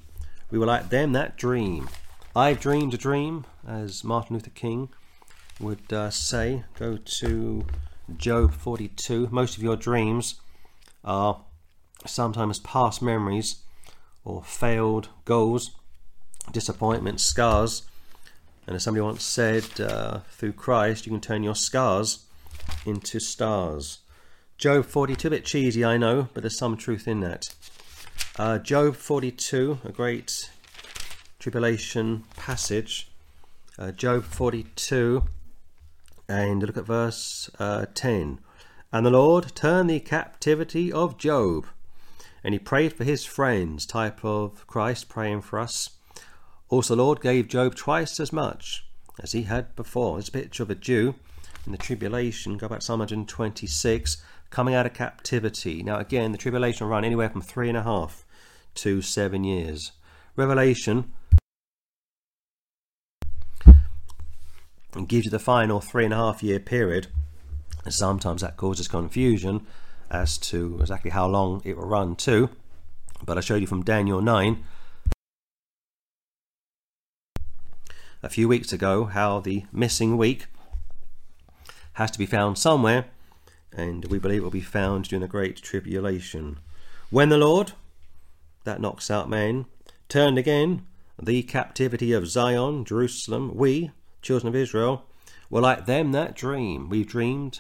we 0.50 0.60
were 0.60 0.66
like 0.66 0.90
them 0.90 1.14
that 1.14 1.38
dream. 1.38 1.88
I've 2.36 2.60
dreamed 2.60 2.94
a 2.94 2.98
dream, 2.98 3.46
as 3.66 4.04
Martin 4.04 4.36
Luther 4.36 4.50
King 4.50 4.90
would 5.60 5.94
uh, 5.94 6.10
say. 6.10 6.64
Go 6.78 6.98
to 6.98 7.66
Job 8.18 8.54
42. 8.54 9.30
Most 9.32 9.58
of 9.58 9.64
your 9.64 9.76
dreams 9.76 10.36
are 11.04 11.42
sometimes 12.06 12.60
past 12.60 13.02
memories 13.02 13.64
or 14.24 14.44
failed 14.44 15.10
goals, 15.26 15.72
disappointments, 16.52 17.24
scars. 17.24 17.84
And 18.68 18.76
as 18.76 18.84
somebody 18.84 19.02
once 19.02 19.24
said, 19.24 19.80
uh, 19.80 20.20
through 20.32 20.54
Christ, 20.54 21.06
you 21.06 21.12
can 21.12 21.22
turn 21.22 21.44
your 21.44 21.56
scars 21.56 22.26
into 22.86 23.20
stars. 23.20 24.00
Job 24.58 24.86
42, 24.86 25.28
a 25.28 25.32
bit 25.32 25.46
cheesy, 25.46 25.84
I 25.84 25.98
know, 25.98 26.30
but 26.34 26.44
there's 26.44 26.58
some 26.58 26.78
truth 26.78 27.08
in 27.08 27.22
that. 27.22 27.54
Uh, 28.38 28.60
Job 28.60 28.96
42, 28.96 29.80
a 29.84 29.92
great 29.92 30.50
tribulation 31.40 32.24
passage. 32.38 33.10
Uh, 33.80 33.92
Job 33.92 34.24
42, 34.24 35.24
and 36.32 36.64
look 36.64 36.78
at 36.78 36.86
verse 36.86 37.50
uh, 37.60 37.86
10. 37.94 38.40
And 38.94 39.06
the 39.06 39.10
Lord 39.10 39.54
turned 39.54 39.90
the 39.90 40.00
captivity 40.00 40.92
of 40.92 41.18
Job, 41.18 41.66
and 42.44 42.54
he 42.54 42.60
prayed 42.60 42.94
for 42.94 43.04
his 43.04 43.26
friends, 43.26 43.86
type 43.86 44.24
of 44.24 44.66
Christ 44.66 45.10
praying 45.10 45.42
for 45.42 45.60
us. 45.60 45.90
Also, 46.70 46.96
the 46.96 47.04
Lord 47.04 47.20
gave 47.22 47.50
Job 47.50 47.76
twice 47.76 48.18
as 48.20 48.32
much 48.32 48.86
as 49.20 49.34
he 49.34 49.44
had 49.44 49.76
before. 49.76 50.20
A 50.20 50.24
picture 50.24 50.64
of 50.64 50.70
a 50.70 50.76
Jew 50.76 51.16
in 51.66 51.74
the 51.74 51.78
tribulation. 51.78 52.58
Go 52.58 52.70
back 52.70 52.80
to 52.80 52.86
Psalm 52.86 53.00
126 53.00 54.18
coming 54.50 54.74
out 54.74 54.86
of 54.86 54.94
captivity. 54.94 55.84
Now, 55.84 55.98
again, 55.98 56.32
the 56.32 56.38
tribulation 56.38 56.88
will 56.88 56.92
run 56.92 57.06
anywhere 57.06 57.30
from 57.30 57.42
three 57.42 57.68
and 57.68 57.78
a 57.78 57.84
half 57.84 58.26
to 58.76 59.02
seven 59.02 59.44
years. 59.44 59.92
Revelation 60.38 61.12
gives 65.08 65.26
you 65.26 65.32
the 65.32 65.40
final 65.40 65.80
three 65.80 66.06
and 66.06 66.14
a 66.14 66.18
half 66.18 66.44
year 66.44 66.60
period. 66.60 67.08
And 67.84 67.94
sometimes 67.94 68.42
that 68.42 68.58
causes 68.58 68.88
confusion 68.88 69.66
as 70.10 70.38
to 70.38 70.78
exactly 70.82 71.12
how 71.12 71.28
long 71.28 71.62
it 71.64 71.78
will 71.78 71.88
run 71.88 72.16
to. 72.18 72.50
But 73.26 73.38
I 73.38 73.42
showed 73.42 73.62
you 73.62 73.68
from 73.68 73.84
Daniel 73.84 74.22
9 74.22 74.64
a 78.24 78.30
few 78.30 78.48
weeks 78.48 78.72
ago 78.72 79.06
how 79.06 79.40
the 79.40 79.64
missing 79.72 80.18
week 80.18 80.46
has 81.94 82.12
to 82.12 82.20
be 82.20 82.26
found 82.26 82.58
somewhere 82.58 83.06
and 83.76 84.06
we 84.06 84.20
believe 84.20 84.42
it 84.42 84.44
will 84.44 84.52
be 84.52 84.62
found 84.62 85.06
during 85.06 85.22
the 85.22 85.28
great 85.28 85.58
tribulation. 85.58 86.60
When 87.10 87.30
the 87.30 87.38
Lord, 87.38 87.74
that 88.64 88.82
knocks 88.82 89.10
out 89.10 89.30
man, 89.30 89.66
turned 90.10 90.38
again 90.38 90.86
the 91.22 91.44
captivity 91.44 92.12
of 92.14 92.28
Zion, 92.28 92.84
Jerusalem, 92.84 93.56
we, 93.56 93.92
children 94.22 94.48
of 94.50 94.56
Israel, 94.56 95.06
were 95.50 95.62
like 95.62 95.86
them 95.86 96.12
that 96.12 96.36
dream. 96.36 96.90
We've 96.90 97.08
dreamed 97.08 97.60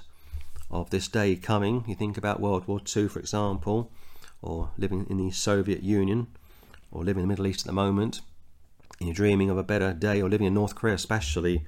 of 0.69 0.89
this 0.89 1.07
day 1.07 1.35
coming. 1.35 1.83
You 1.87 1.95
think 1.95 2.17
about 2.17 2.39
World 2.39 2.67
War 2.67 2.79
II, 2.79 3.07
for 3.07 3.19
example, 3.19 3.91
or 4.41 4.71
living 4.77 5.05
in 5.09 5.17
the 5.17 5.31
Soviet 5.31 5.83
Union, 5.83 6.27
or 6.91 7.03
living 7.03 7.23
in 7.23 7.27
the 7.27 7.31
Middle 7.31 7.47
East 7.47 7.61
at 7.61 7.67
the 7.67 7.73
moment, 7.73 8.21
and 8.99 9.07
you're 9.07 9.15
dreaming 9.15 9.49
of 9.49 9.57
a 9.57 9.63
better 9.63 9.93
day, 9.93 10.21
or 10.21 10.29
living 10.29 10.47
in 10.47 10.53
North 10.53 10.75
Korea 10.75 10.95
especially, 10.95 11.65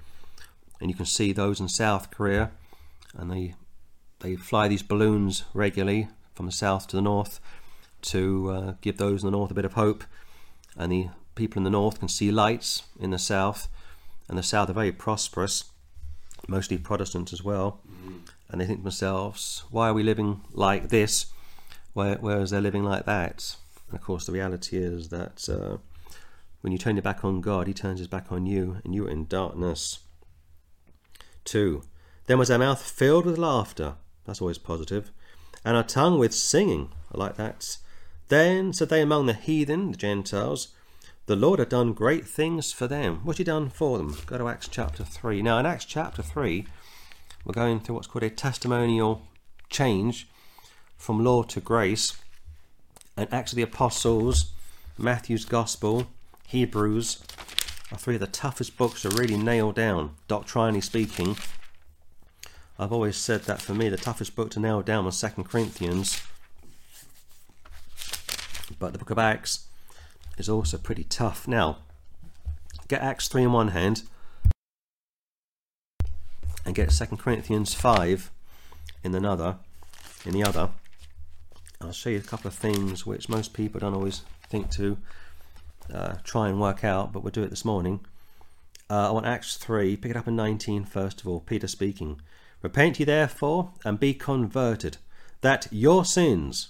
and 0.79 0.89
you 0.89 0.95
can 0.95 1.05
see 1.05 1.31
those 1.31 1.59
in 1.59 1.67
South 1.67 2.11
Korea, 2.11 2.51
and 3.15 3.31
they 3.31 3.55
they 4.19 4.35
fly 4.37 4.67
these 4.69 4.83
balloons 4.83 5.43
regularly 5.53 6.07
from 6.33 6.45
the 6.45 6.51
south 6.51 6.87
to 6.87 6.95
the 6.95 7.01
north 7.01 7.41
to 8.01 8.49
uh, 8.49 8.73
give 8.81 8.97
those 8.97 9.21
in 9.21 9.27
the 9.27 9.37
north 9.37 9.51
a 9.51 9.53
bit 9.53 9.65
of 9.65 9.73
hope. 9.73 10.03
And 10.77 10.91
the 10.91 11.09
people 11.35 11.59
in 11.59 11.63
the 11.63 11.69
north 11.69 11.99
can 11.99 12.07
see 12.07 12.31
lights 12.31 12.83
in 12.99 13.11
the 13.11 13.19
south, 13.19 13.67
and 14.27 14.37
the 14.37 14.43
south 14.43 14.69
are 14.69 14.73
very 14.73 14.91
prosperous, 14.91 15.65
mostly 16.47 16.77
Protestants 16.77 17.33
as 17.33 17.43
well. 17.43 17.79
Mm-hmm. 17.89 18.17
And 18.49 18.61
they 18.61 18.65
think 18.65 18.79
to 18.79 18.83
themselves, 18.83 19.63
why 19.71 19.89
are 19.89 19.93
we 19.93 20.03
living 20.03 20.41
like 20.51 20.89
this, 20.89 21.27
whereas 21.93 22.51
they're 22.51 22.61
living 22.61 22.83
like 22.83 23.05
that? 23.05 23.55
And 23.89 23.99
of 23.99 24.05
course, 24.05 24.25
the 24.25 24.31
reality 24.31 24.77
is 24.77 25.09
that 25.09 25.47
uh, 25.49 25.77
when 26.61 26.71
you 26.71 26.77
turn 26.77 26.95
your 26.95 27.03
back 27.03 27.25
on 27.25 27.41
God, 27.41 27.67
He 27.67 27.73
turns 27.73 27.99
His 27.99 28.07
back 28.07 28.31
on 28.31 28.45
you, 28.45 28.77
and 28.83 28.93
you 28.93 29.05
are 29.07 29.09
in 29.09 29.25
darkness. 29.25 29.99
Two, 31.45 31.83
then 32.27 32.37
was 32.37 32.47
their 32.47 32.59
mouth 32.59 32.81
filled 32.81 33.25
with 33.25 33.37
laughter 33.37 33.95
that's 34.25 34.41
always 34.41 34.57
positive. 34.57 35.11
And 35.65 35.75
our 35.75 35.83
tongue 35.83 36.19
with 36.19 36.33
singing. 36.33 36.89
I 37.13 37.17
like 37.17 37.35
that. 37.37 37.77
Then 38.29 38.73
said 38.73 38.89
they 38.89 39.01
among 39.01 39.25
the 39.25 39.33
heathen, 39.33 39.91
the 39.91 39.97
Gentiles, 39.97 40.69
the 41.25 41.35
Lord 41.35 41.59
had 41.59 41.69
done 41.69 41.93
great 41.93 42.27
things 42.27 42.73
for 42.73 42.85
them. 42.85 43.21
What 43.23 43.37
he 43.37 43.45
done 43.45 43.69
for 43.69 43.97
them? 43.97 44.17
Go 44.25 44.37
to 44.37 44.49
Acts 44.49 44.67
chapter 44.67 45.03
3. 45.05 45.41
Now, 45.41 45.57
in 45.57 45.65
Acts 45.65 45.85
chapter 45.85 46.21
3, 46.21 46.65
we're 47.45 47.53
going 47.53 47.79
through 47.79 47.95
what's 47.95 48.07
called 48.07 48.23
a 48.23 48.29
testimonial 48.29 49.21
change 49.69 50.27
from 50.97 51.23
law 51.23 51.43
to 51.43 51.61
grace. 51.61 52.17
And 53.15 53.33
Acts 53.33 53.53
of 53.53 53.55
the 53.55 53.61
Apostles, 53.61 54.51
Matthew's 54.97 55.45
Gospel, 55.45 56.07
Hebrews 56.47 57.23
are 57.91 57.97
three 57.97 58.15
of 58.15 58.21
the 58.21 58.27
toughest 58.27 58.75
books 58.75 59.03
to 59.03 59.09
really 59.09 59.37
nail 59.37 59.71
down, 59.71 60.15
doctrinally 60.27 60.81
speaking. 60.81 61.37
I've 62.77 62.91
always 62.91 63.15
said 63.15 63.43
that 63.43 63.61
for 63.61 63.73
me, 63.73 63.87
the 63.87 63.97
toughest 63.97 64.35
book 64.35 64.49
to 64.51 64.59
nail 64.59 64.81
down 64.81 65.05
was 65.05 65.15
Second 65.15 65.45
Corinthians. 65.45 66.21
But 68.77 68.91
the 68.91 68.99
book 68.99 69.11
of 69.11 69.19
Acts 69.19 69.67
is 70.37 70.49
also 70.49 70.77
pretty 70.77 71.03
tough. 71.03 71.47
Now, 71.47 71.77
get 72.87 73.01
Acts 73.01 73.27
3 73.27 73.43
in 73.43 73.51
one 73.51 73.69
hand 73.69 74.03
and 76.65 76.75
get 76.75 76.91
Second 76.91 77.17
Corinthians 77.17 77.73
5 77.73 78.31
in 79.03 79.13
another, 79.15 79.57
in 80.25 80.33
the 80.33 80.43
other. 80.43 80.69
I'll 81.81 81.91
show 81.91 82.09
you 82.09 82.19
a 82.19 82.21
couple 82.21 82.47
of 82.47 82.53
things 82.53 83.05
which 83.05 83.27
most 83.27 83.53
people 83.53 83.79
don't 83.79 83.93
always 83.93 84.21
think 84.47 84.71
to 84.71 84.97
uh, 85.93 86.15
try 86.23 86.47
and 86.47 86.59
work 86.59 86.83
out, 86.83 87.11
but 87.11 87.23
we'll 87.23 87.31
do 87.31 87.43
it 87.43 87.49
this 87.49 87.65
morning. 87.65 87.99
Uh, 88.89 89.09
I 89.09 89.11
want 89.11 89.25
Acts 89.25 89.57
3, 89.57 89.97
pick 89.97 90.11
it 90.11 90.17
up 90.17 90.27
in 90.27 90.35
19 90.35 90.85
first 90.85 91.21
of 91.21 91.27
all, 91.27 91.39
Peter 91.41 91.67
speaking. 91.67 92.21
Repent 92.61 92.99
ye 92.99 93.05
therefore, 93.05 93.71
and 93.83 93.99
be 93.99 94.13
converted, 94.13 94.97
that 95.41 95.67
your 95.71 96.05
sins 96.05 96.69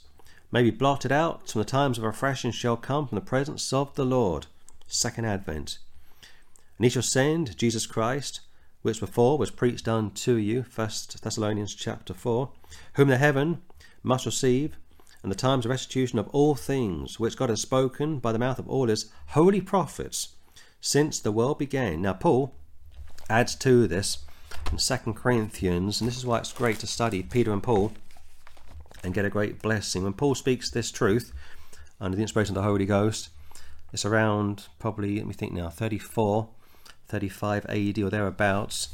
may 0.53 0.61
be 0.61 0.69
blotted 0.69 1.11
out 1.11 1.49
from 1.49 1.57
the 1.57 1.65
times 1.65 1.97
of 1.97 2.03
refreshing 2.03 2.51
shall 2.51 2.77
come 2.77 3.07
from 3.07 3.15
the 3.15 3.25
presence 3.25 3.73
of 3.73 3.95
the 3.95 4.05
Lord. 4.05 4.45
Second 4.85 5.25
Advent. 5.25 5.79
And 6.77 6.85
he 6.85 6.89
shall 6.91 7.01
send 7.01 7.57
Jesus 7.57 7.87
Christ, 7.87 8.41
which 8.83 8.99
before 8.99 9.39
was 9.39 9.49
preached 9.49 9.87
unto 9.87 10.35
you, 10.35 10.61
First 10.61 11.23
Thessalonians 11.23 11.73
chapter 11.73 12.13
four, 12.13 12.51
whom 12.93 13.07
the 13.07 13.17
heaven 13.17 13.63
must 14.03 14.27
receive, 14.27 14.77
and 15.23 15.31
the 15.31 15.35
times 15.35 15.65
of 15.65 15.71
restitution 15.71 16.19
of 16.19 16.27
all 16.27 16.53
things, 16.53 17.19
which 17.19 17.35
God 17.35 17.49
has 17.49 17.61
spoken 17.61 18.19
by 18.19 18.31
the 18.31 18.37
mouth 18.37 18.59
of 18.59 18.69
all 18.69 18.89
his 18.89 19.11
holy 19.29 19.59
prophets, 19.59 20.35
since 20.79 21.19
the 21.19 21.31
world 21.31 21.57
began. 21.57 22.03
Now 22.03 22.13
Paul 22.13 22.53
adds 23.27 23.55
to 23.55 23.87
this 23.87 24.19
in 24.71 24.77
Second 24.77 25.15
Corinthians, 25.15 25.99
and 25.99 26.07
this 26.07 26.17
is 26.17 26.27
why 26.27 26.37
it's 26.37 26.53
great 26.53 26.77
to 26.79 26.87
study 26.87 27.23
Peter 27.23 27.51
and 27.51 27.63
Paul 27.63 27.93
and 29.03 29.13
get 29.13 29.25
a 29.25 29.29
great 29.29 29.61
blessing. 29.61 30.03
When 30.03 30.13
Paul 30.13 30.35
speaks 30.35 30.69
this 30.69 30.91
truth 30.91 31.33
under 31.99 32.15
the 32.15 32.21
inspiration 32.21 32.55
of 32.55 32.63
the 32.63 32.69
Holy 32.69 32.85
Ghost, 32.85 33.29
it's 33.91 34.05
around 34.05 34.67
probably, 34.79 35.17
let 35.17 35.27
me 35.27 35.33
think 35.33 35.53
now, 35.53 35.69
34, 35.69 36.49
35 37.07 37.65
AD 37.65 37.99
or 37.99 38.09
thereabouts. 38.09 38.89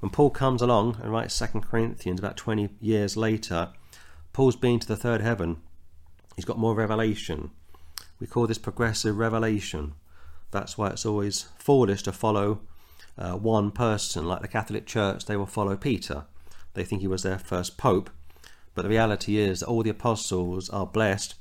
When 0.00 0.10
Paul 0.10 0.30
comes 0.30 0.62
along 0.62 0.98
and 1.02 1.10
writes 1.10 1.34
Second 1.34 1.62
Corinthians 1.62 2.20
about 2.20 2.36
20 2.36 2.68
years 2.80 3.16
later, 3.16 3.70
Paul's 4.32 4.56
been 4.56 4.78
to 4.80 4.86
the 4.86 4.96
third 4.96 5.20
heaven. 5.20 5.58
He's 6.36 6.44
got 6.44 6.58
more 6.58 6.74
revelation. 6.74 7.50
We 8.20 8.26
call 8.26 8.46
this 8.46 8.58
progressive 8.58 9.16
revelation. 9.16 9.94
That's 10.50 10.78
why 10.78 10.90
it's 10.90 11.06
always 11.06 11.48
foolish 11.58 12.02
to 12.04 12.12
follow 12.12 12.60
uh, 13.16 13.32
one 13.32 13.70
person, 13.70 14.26
like 14.26 14.42
the 14.42 14.48
Catholic 14.48 14.86
Church, 14.86 15.26
they 15.26 15.36
will 15.36 15.46
follow 15.46 15.76
Peter. 15.76 16.24
They 16.74 16.84
think 16.84 17.00
he 17.00 17.08
was 17.08 17.22
their 17.22 17.38
first 17.38 17.78
pope. 17.78 18.10
But 18.74 18.82
the 18.82 18.88
reality 18.88 19.36
is 19.36 19.60
that 19.60 19.66
all 19.66 19.82
the 19.82 19.90
apostles 19.90 20.68
are 20.70 20.86
blessed, 20.86 21.34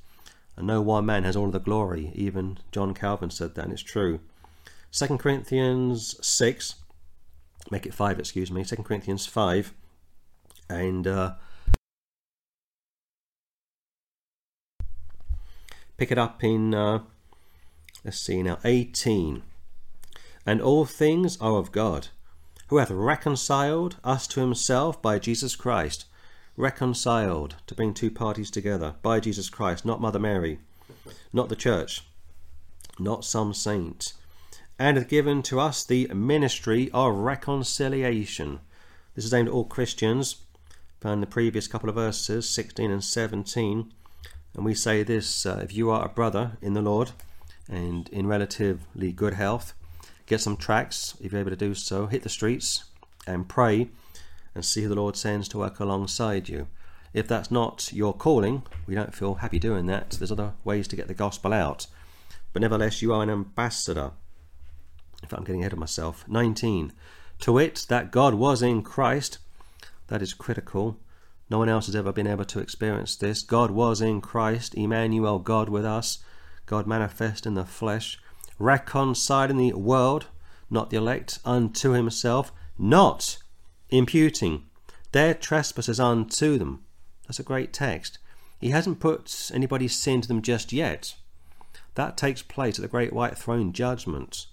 and 0.55 0.67
no 0.67 0.81
one 0.81 1.05
man 1.05 1.23
has 1.23 1.35
all 1.35 1.47
of 1.47 1.51
the 1.51 1.59
glory. 1.59 2.11
Even 2.13 2.59
John 2.71 2.93
Calvin 2.93 3.31
said 3.31 3.55
that, 3.55 3.65
and 3.65 3.73
it's 3.73 3.81
true. 3.81 4.19
2 4.91 5.17
Corinthians 5.17 6.15
6, 6.25 6.75
make 7.71 7.87
it 7.87 7.93
5, 7.95 8.19
excuse 8.19 8.51
me, 8.51 8.63
2 8.63 8.75
Corinthians 8.77 9.25
5, 9.25 9.73
And 10.69 11.07
uh, 11.07 11.33
pick 15.97 16.11
it 16.11 16.19
up 16.19 16.43
in, 16.43 16.75
uh, 16.75 16.99
let's 18.05 18.19
see 18.19 18.43
now, 18.43 18.59
18. 18.63 19.41
And 20.45 20.61
all 20.61 20.85
things 20.85 21.37
are 21.41 21.57
of 21.57 21.71
God, 21.71 22.09
who 22.67 22.77
hath 22.77 22.91
reconciled 22.91 23.95
us 24.03 24.27
to 24.27 24.41
himself 24.41 25.01
by 25.01 25.17
Jesus 25.17 25.55
Christ. 25.55 26.05
Reconciled, 26.55 27.55
to 27.65 27.73
bring 27.73 27.93
two 27.93 28.11
parties 28.11 28.51
together, 28.51 28.93
by 29.01 29.19
Jesus 29.19 29.49
Christ, 29.49 29.85
not 29.85 29.99
Mother 29.99 30.19
Mary, 30.19 30.59
not 31.31 31.49
the 31.49 31.55
church, 31.55 32.03
not 32.99 33.25
some 33.25 33.55
saint, 33.55 34.13
and 34.77 34.95
hath 34.95 35.07
given 35.07 35.41
to 35.43 35.59
us 35.59 35.83
the 35.83 36.07
ministry 36.13 36.91
of 36.93 37.15
reconciliation. 37.15 38.59
This 39.15 39.25
is 39.25 39.33
aimed 39.33 39.47
at 39.47 39.53
all 39.53 39.65
Christians. 39.65 40.37
Found 41.01 41.15
in 41.15 41.21
the 41.21 41.27
previous 41.27 41.67
couple 41.67 41.89
of 41.89 41.95
verses, 41.95 42.47
16 42.49 42.91
and 42.91 43.03
17. 43.03 43.91
And 44.53 44.65
we 44.65 44.75
say 44.75 45.01
this 45.01 45.45
uh, 45.45 45.59
if 45.63 45.73
you 45.73 45.89
are 45.89 46.05
a 46.05 46.09
brother 46.09 46.57
in 46.61 46.73
the 46.73 46.81
Lord 46.81 47.11
and 47.67 48.07
in 48.09 48.27
relatively 48.27 49.11
good 49.11 49.33
health, 49.33 49.73
get 50.27 50.39
some 50.39 50.57
tracts 50.57 51.15
if 51.19 51.31
you're 51.31 51.41
able 51.41 51.49
to 51.49 51.55
do 51.55 51.73
so, 51.73 52.05
hit 52.05 52.21
the 52.21 52.29
streets 52.29 52.85
and 53.25 53.49
pray 53.49 53.89
and 54.55 54.63
see 54.63 54.83
who 54.83 54.89
the 54.89 54.95
Lord 54.95 55.15
sends 55.15 55.47
to 55.49 55.57
work 55.57 55.79
alongside 55.79 56.49
you. 56.49 56.67
If 57.13 57.27
that's 57.27 57.51
not 57.51 57.91
your 57.93 58.13
calling, 58.13 58.63
we 58.87 58.95
don't 58.95 59.13
feel 59.13 59.35
happy 59.35 59.59
doing 59.59 59.85
that. 59.87 60.11
There's 60.11 60.31
other 60.31 60.53
ways 60.63 60.87
to 60.87 60.95
get 60.95 61.07
the 61.07 61.13
gospel 61.13 61.53
out. 61.53 61.87
But 62.51 62.61
nevertheless, 62.61 63.01
you 63.01 63.13
are 63.13 63.23
an 63.23 63.29
ambassador. 63.29 64.11
In 65.21 65.29
fact, 65.29 65.39
I'm 65.39 65.43
getting 65.43 65.61
ahead 65.61 65.73
of 65.73 65.79
myself. 65.79 66.25
19. 66.27 66.91
To 67.41 67.51
wit, 67.51 67.85
that 67.89 68.11
God 68.11 68.33
was 68.33 68.61
in 68.61 68.81
Christ. 68.81 69.37
That 70.07 70.21
is 70.21 70.33
critical. 70.33 70.97
No 71.49 71.59
one 71.59 71.69
else 71.69 71.85
has 71.85 71.95
ever 71.95 72.11
been 72.11 72.27
able 72.27 72.45
to 72.45 72.59
experience 72.59 73.15
this. 73.15 73.41
God 73.41 73.69
was 73.69 74.01
in 74.01 74.21
Christ, 74.21 74.73
Emmanuel, 74.75 75.39
God 75.39 75.69
with 75.69 75.85
us, 75.85 76.19
God 76.65 76.87
manifest 76.87 77.45
in 77.45 77.53
the 77.53 77.65
flesh, 77.65 78.19
reconciling 78.57 79.57
the 79.57 79.73
world, 79.73 80.27
not 80.69 80.89
the 80.89 80.97
elect, 80.97 81.39
unto 81.45 81.91
himself, 81.91 82.51
not 82.77 83.37
imputing 83.93 84.63
their 85.11 85.33
trespasses 85.35 85.99
unto 85.99 86.57
them. 86.57 86.83
That's 87.27 87.39
a 87.39 87.43
great 87.43 87.71
text. 87.71 88.17
He 88.59 88.71
hasn't 88.71 88.99
put 88.99 89.51
anybody's 89.53 89.95
sin 89.95 90.21
to 90.21 90.27
them 90.27 90.41
just 90.41 90.73
yet. 90.73 91.15
That 91.95 92.17
takes 92.17 92.41
place 92.41 92.79
at 92.79 92.81
the 92.81 92.87
great 92.87 93.13
white 93.13 93.37
throne 93.37 93.71
judgment. 93.71 94.47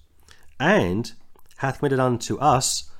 And 0.58 1.12
hath 1.58 1.78
committed 1.78 1.98
unto 1.98 2.38
us 2.38 2.90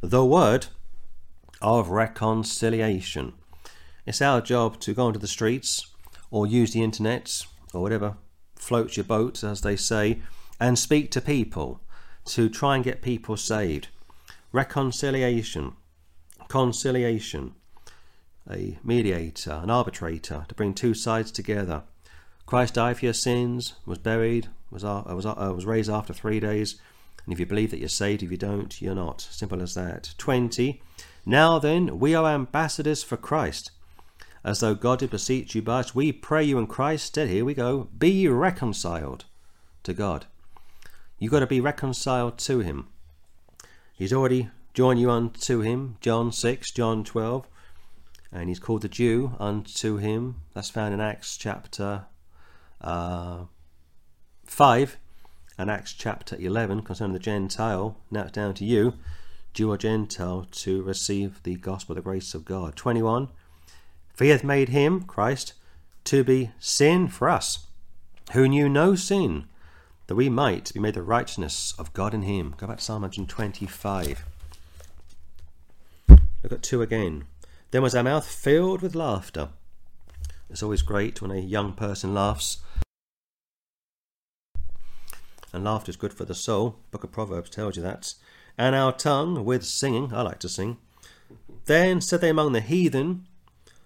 the 0.00 0.24
word 0.24 0.66
of 1.60 1.88
reconciliation. 1.88 3.34
It's 4.06 4.22
our 4.22 4.40
job 4.40 4.78
to 4.80 4.94
go 4.94 5.06
onto 5.06 5.18
the 5.18 5.26
streets 5.26 5.86
or 6.30 6.46
use 6.46 6.72
the 6.72 6.82
internet 6.84 7.44
or 7.74 7.82
whatever 7.82 8.16
floats 8.54 8.96
your 8.96 9.04
boat, 9.04 9.42
as 9.42 9.62
they 9.62 9.74
say, 9.74 10.20
and 10.60 10.78
speak 10.78 11.10
to 11.10 11.20
people 11.20 11.80
to 12.24 12.48
try 12.48 12.76
and 12.76 12.84
get 12.84 13.02
people 13.02 13.36
saved. 13.36 13.88
Reconciliation, 14.52 15.72
conciliation, 16.48 17.54
a 18.50 18.78
mediator, 18.84 19.60
an 19.62 19.70
arbitrator 19.70 20.44
to 20.48 20.54
bring 20.54 20.74
two 20.74 20.94
sides 20.94 21.30
together. 21.30 21.82
Christ 22.46 22.74
died 22.74 22.98
for 22.98 23.06
your 23.06 23.14
sins, 23.14 23.74
was 23.86 23.98
buried, 23.98 24.48
was, 24.70 24.84
uh, 24.84 25.02
was, 25.06 25.24
uh, 25.24 25.52
was 25.54 25.66
raised 25.66 25.90
after 25.90 26.12
three 26.12 26.40
days, 26.40 26.80
and 27.24 27.32
if 27.32 27.38
you 27.38 27.46
believe 27.46 27.70
that 27.70 27.78
you're 27.78 27.88
saved, 27.88 28.22
if 28.22 28.30
you 28.30 28.36
don't, 28.36 28.80
you're 28.82 28.94
not. 28.94 29.20
Simple 29.20 29.62
as 29.62 29.74
that. 29.74 30.14
20. 30.18 30.82
Now 31.24 31.58
then, 31.58 32.00
we 32.00 32.14
are 32.14 32.26
ambassadors 32.26 33.02
for 33.02 33.16
Christ. 33.16 33.70
As 34.44 34.58
though 34.58 34.74
God 34.74 34.98
did 34.98 35.10
beseech 35.10 35.54
you 35.54 35.62
by 35.62 35.80
us, 35.80 35.94
we 35.94 36.10
pray 36.10 36.42
you 36.42 36.58
in 36.58 36.66
Christ's 36.66 37.08
stead. 37.08 37.28
Here 37.28 37.44
we 37.44 37.54
go. 37.54 37.88
Be 37.96 38.26
reconciled 38.26 39.24
to 39.84 39.92
God. 39.92 40.26
You've 41.22 41.30
got 41.30 41.38
to 41.38 41.46
be 41.46 41.60
reconciled 41.60 42.36
to 42.38 42.58
Him. 42.58 42.88
He's 43.94 44.12
already 44.12 44.50
joined 44.74 44.98
you 44.98 45.08
unto 45.08 45.60
Him. 45.60 45.96
John 46.00 46.32
6, 46.32 46.72
John 46.72 47.04
12. 47.04 47.46
And 48.32 48.48
He's 48.48 48.58
called 48.58 48.82
the 48.82 48.88
Jew 48.88 49.36
unto 49.38 49.98
Him. 49.98 50.42
That's 50.52 50.70
found 50.70 50.94
in 50.94 51.00
Acts 51.00 51.36
chapter 51.36 52.06
uh, 52.80 53.44
5 54.46 54.96
and 55.56 55.70
Acts 55.70 55.92
chapter 55.92 56.34
11 56.40 56.82
concerning 56.82 57.12
the 57.12 57.20
Gentile. 57.20 57.96
Now 58.10 58.22
it's 58.22 58.32
down 58.32 58.54
to 58.54 58.64
you 58.64 58.94
Jew 59.54 59.70
or 59.70 59.78
Gentile, 59.78 60.48
to 60.50 60.82
receive 60.82 61.40
the 61.44 61.54
gospel, 61.54 61.94
the 61.94 62.02
grace 62.02 62.34
of 62.34 62.44
God. 62.44 62.74
21. 62.74 63.28
For 64.12 64.24
he 64.24 64.30
hath 64.30 64.42
made 64.42 64.70
him, 64.70 65.02
Christ, 65.02 65.52
to 66.02 66.24
be 66.24 66.50
sin 66.58 67.06
for 67.06 67.28
us, 67.30 67.66
who 68.32 68.48
knew 68.48 68.68
no 68.68 68.96
sin, 68.96 69.46
that 70.06 70.14
we 70.14 70.28
might 70.28 70.72
be 70.72 70.80
made 70.80 70.94
the 70.94 71.02
righteousness 71.02 71.74
of 71.78 71.92
God 71.92 72.14
in 72.14 72.22
him. 72.22 72.54
Go 72.56 72.66
back 72.66 72.78
to 72.78 72.84
Psalm 72.84 73.02
125. 73.02 74.24
Look 76.08 76.52
at 76.52 76.62
2 76.62 76.82
again. 76.82 77.24
Then 77.70 77.82
was 77.82 77.94
our 77.94 78.02
mouth 78.02 78.26
filled 78.26 78.82
with 78.82 78.94
laughter. 78.94 79.48
It's 80.50 80.62
always 80.62 80.82
great 80.82 81.22
when 81.22 81.30
a 81.30 81.38
young 81.38 81.72
person 81.72 82.12
laughs. 82.12 82.58
And 85.52 85.64
laughter 85.64 85.90
is 85.90 85.96
good 85.96 86.12
for 86.12 86.24
the 86.24 86.34
soul. 86.34 86.76
Book 86.90 87.04
of 87.04 87.12
Proverbs 87.12 87.50
tells 87.50 87.76
you 87.76 87.82
that 87.82 88.14
and 88.58 88.74
our 88.74 88.92
tongue 88.92 89.44
with 89.44 89.64
singing. 89.64 90.12
I 90.12 90.22
like 90.22 90.38
to 90.40 90.48
sing. 90.48 90.78
Then 91.66 92.00
said 92.00 92.20
they 92.20 92.28
among 92.28 92.52
the 92.52 92.60
heathen, 92.60 93.26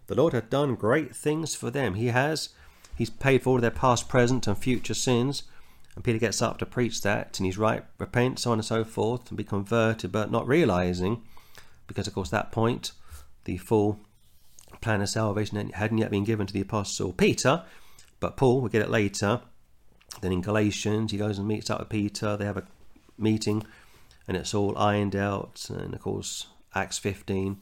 The 0.07 0.15
Lord 0.15 0.33
hath 0.33 0.51
done 0.51 0.75
great 0.75 1.15
things 1.15 1.55
for 1.55 1.71
them. 1.71 1.95
He 1.95 2.09
has. 2.09 2.51
He's 2.97 3.11
paid 3.11 3.43
for 3.43 3.51
all 3.51 3.59
their 3.59 3.71
past, 3.71 4.09
present, 4.09 4.47
and 4.47 4.57
future 4.57 4.95
sins. 4.95 5.45
And 5.97 6.05
Peter 6.05 6.19
gets 6.19 6.41
up 6.41 6.59
to 6.59 6.67
preach 6.67 7.03
that, 7.03 7.39
and 7.39 7.47
he's 7.47 7.59
right, 7.59 7.85
repent, 7.99 8.39
so 8.39 8.53
on 8.53 8.59
and 8.59 8.65
so 8.65 8.85
forth, 8.85 9.29
and 9.29 9.37
be 9.37 9.43
converted, 9.43 10.13
but 10.13 10.31
not 10.31 10.47
realizing, 10.47 11.23
because 11.89 12.07
of 12.07 12.15
course 12.15 12.31
that 12.31 12.53
point, 12.53 12.93
the 13.45 13.57
full 13.57 13.99
plan 14.81 15.01
of 15.01 15.09
salvation 15.09 15.71
hadn't 15.71 15.99
yet 15.99 16.11
been 16.11 16.25
given 16.25 16.47
to 16.47 16.53
the 16.53 16.61
apostle 16.61 17.13
Peter, 17.13 17.65
but 18.21 18.37
Paul, 18.37 18.61
we'll 18.61 18.71
get 18.71 18.83
it 18.83 18.91
later. 18.91 19.41
Then 20.21 20.33
in 20.33 20.41
Galatians, 20.41 21.13
he 21.13 21.19
goes 21.19 21.39
and 21.39 21.49
meets 21.49 21.71
up 21.71 21.81
with 21.81 21.89
Peter. 21.89 22.37
They 22.37 22.45
have 22.45 22.57
a 22.57 22.67
meeting 23.19 23.65
and 24.29 24.37
it's 24.37 24.55
all 24.55 24.77
ironed 24.77 25.15
out. 25.15 25.67
And 25.71 25.95
of 25.95 26.01
course, 26.01 26.47
Acts 26.75 26.99
15 26.99 27.59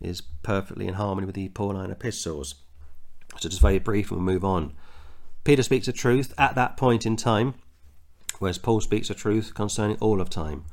is 0.00 0.20
perfectly 0.42 0.86
in 0.86 0.94
harmony 0.94 1.26
with 1.26 1.34
the 1.34 1.48
Pauline 1.48 1.90
epistles. 1.90 2.56
So, 3.38 3.48
just 3.48 3.60
very 3.60 3.78
brief, 3.78 4.10
and 4.10 4.20
we'll 4.20 4.34
move 4.34 4.44
on. 4.44 4.74
Peter 5.44 5.62
speaks 5.62 5.84
the 5.84 5.92
truth 5.92 6.32
at 6.38 6.54
that 6.54 6.76
point 6.78 7.04
in 7.04 7.16
time, 7.16 7.52
whereas 8.38 8.56
Paul 8.56 8.80
speaks 8.80 9.08
the 9.08 9.14
truth 9.14 9.52
concerning 9.54 9.98
all 9.98 10.22
of 10.22 10.30
time. 10.30 10.64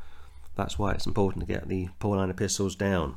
That's 0.56 0.80
why 0.80 0.94
it's 0.94 1.06
important 1.06 1.42
to 1.46 1.54
get 1.54 1.68
the 1.68 1.90
Pauline 2.00 2.30
epistles 2.30 2.76
down. 2.76 3.16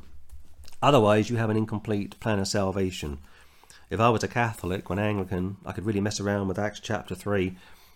Otherwise, 0.81 1.29
you 1.29 1.37
have 1.37 1.49
an 1.49 1.55
incomplete 1.55 2.19
plan 2.19 2.39
of 2.39 2.47
salvation. 2.49 3.19
If 3.89 4.01
I 4.01 4.09
was 4.09 4.23
a 4.23 4.27
Catholic 4.27 4.89
or 4.89 4.93
an 4.93 4.99
Anglican, 4.99 5.55
I 5.65 5.71
could 5.71 5.85
really 5.85 6.01
mess 6.01 6.19
around 6.19 6.49
with 6.49 6.59
Acts 6.59 6.81
chapter 6.81 7.15
3 7.15 7.55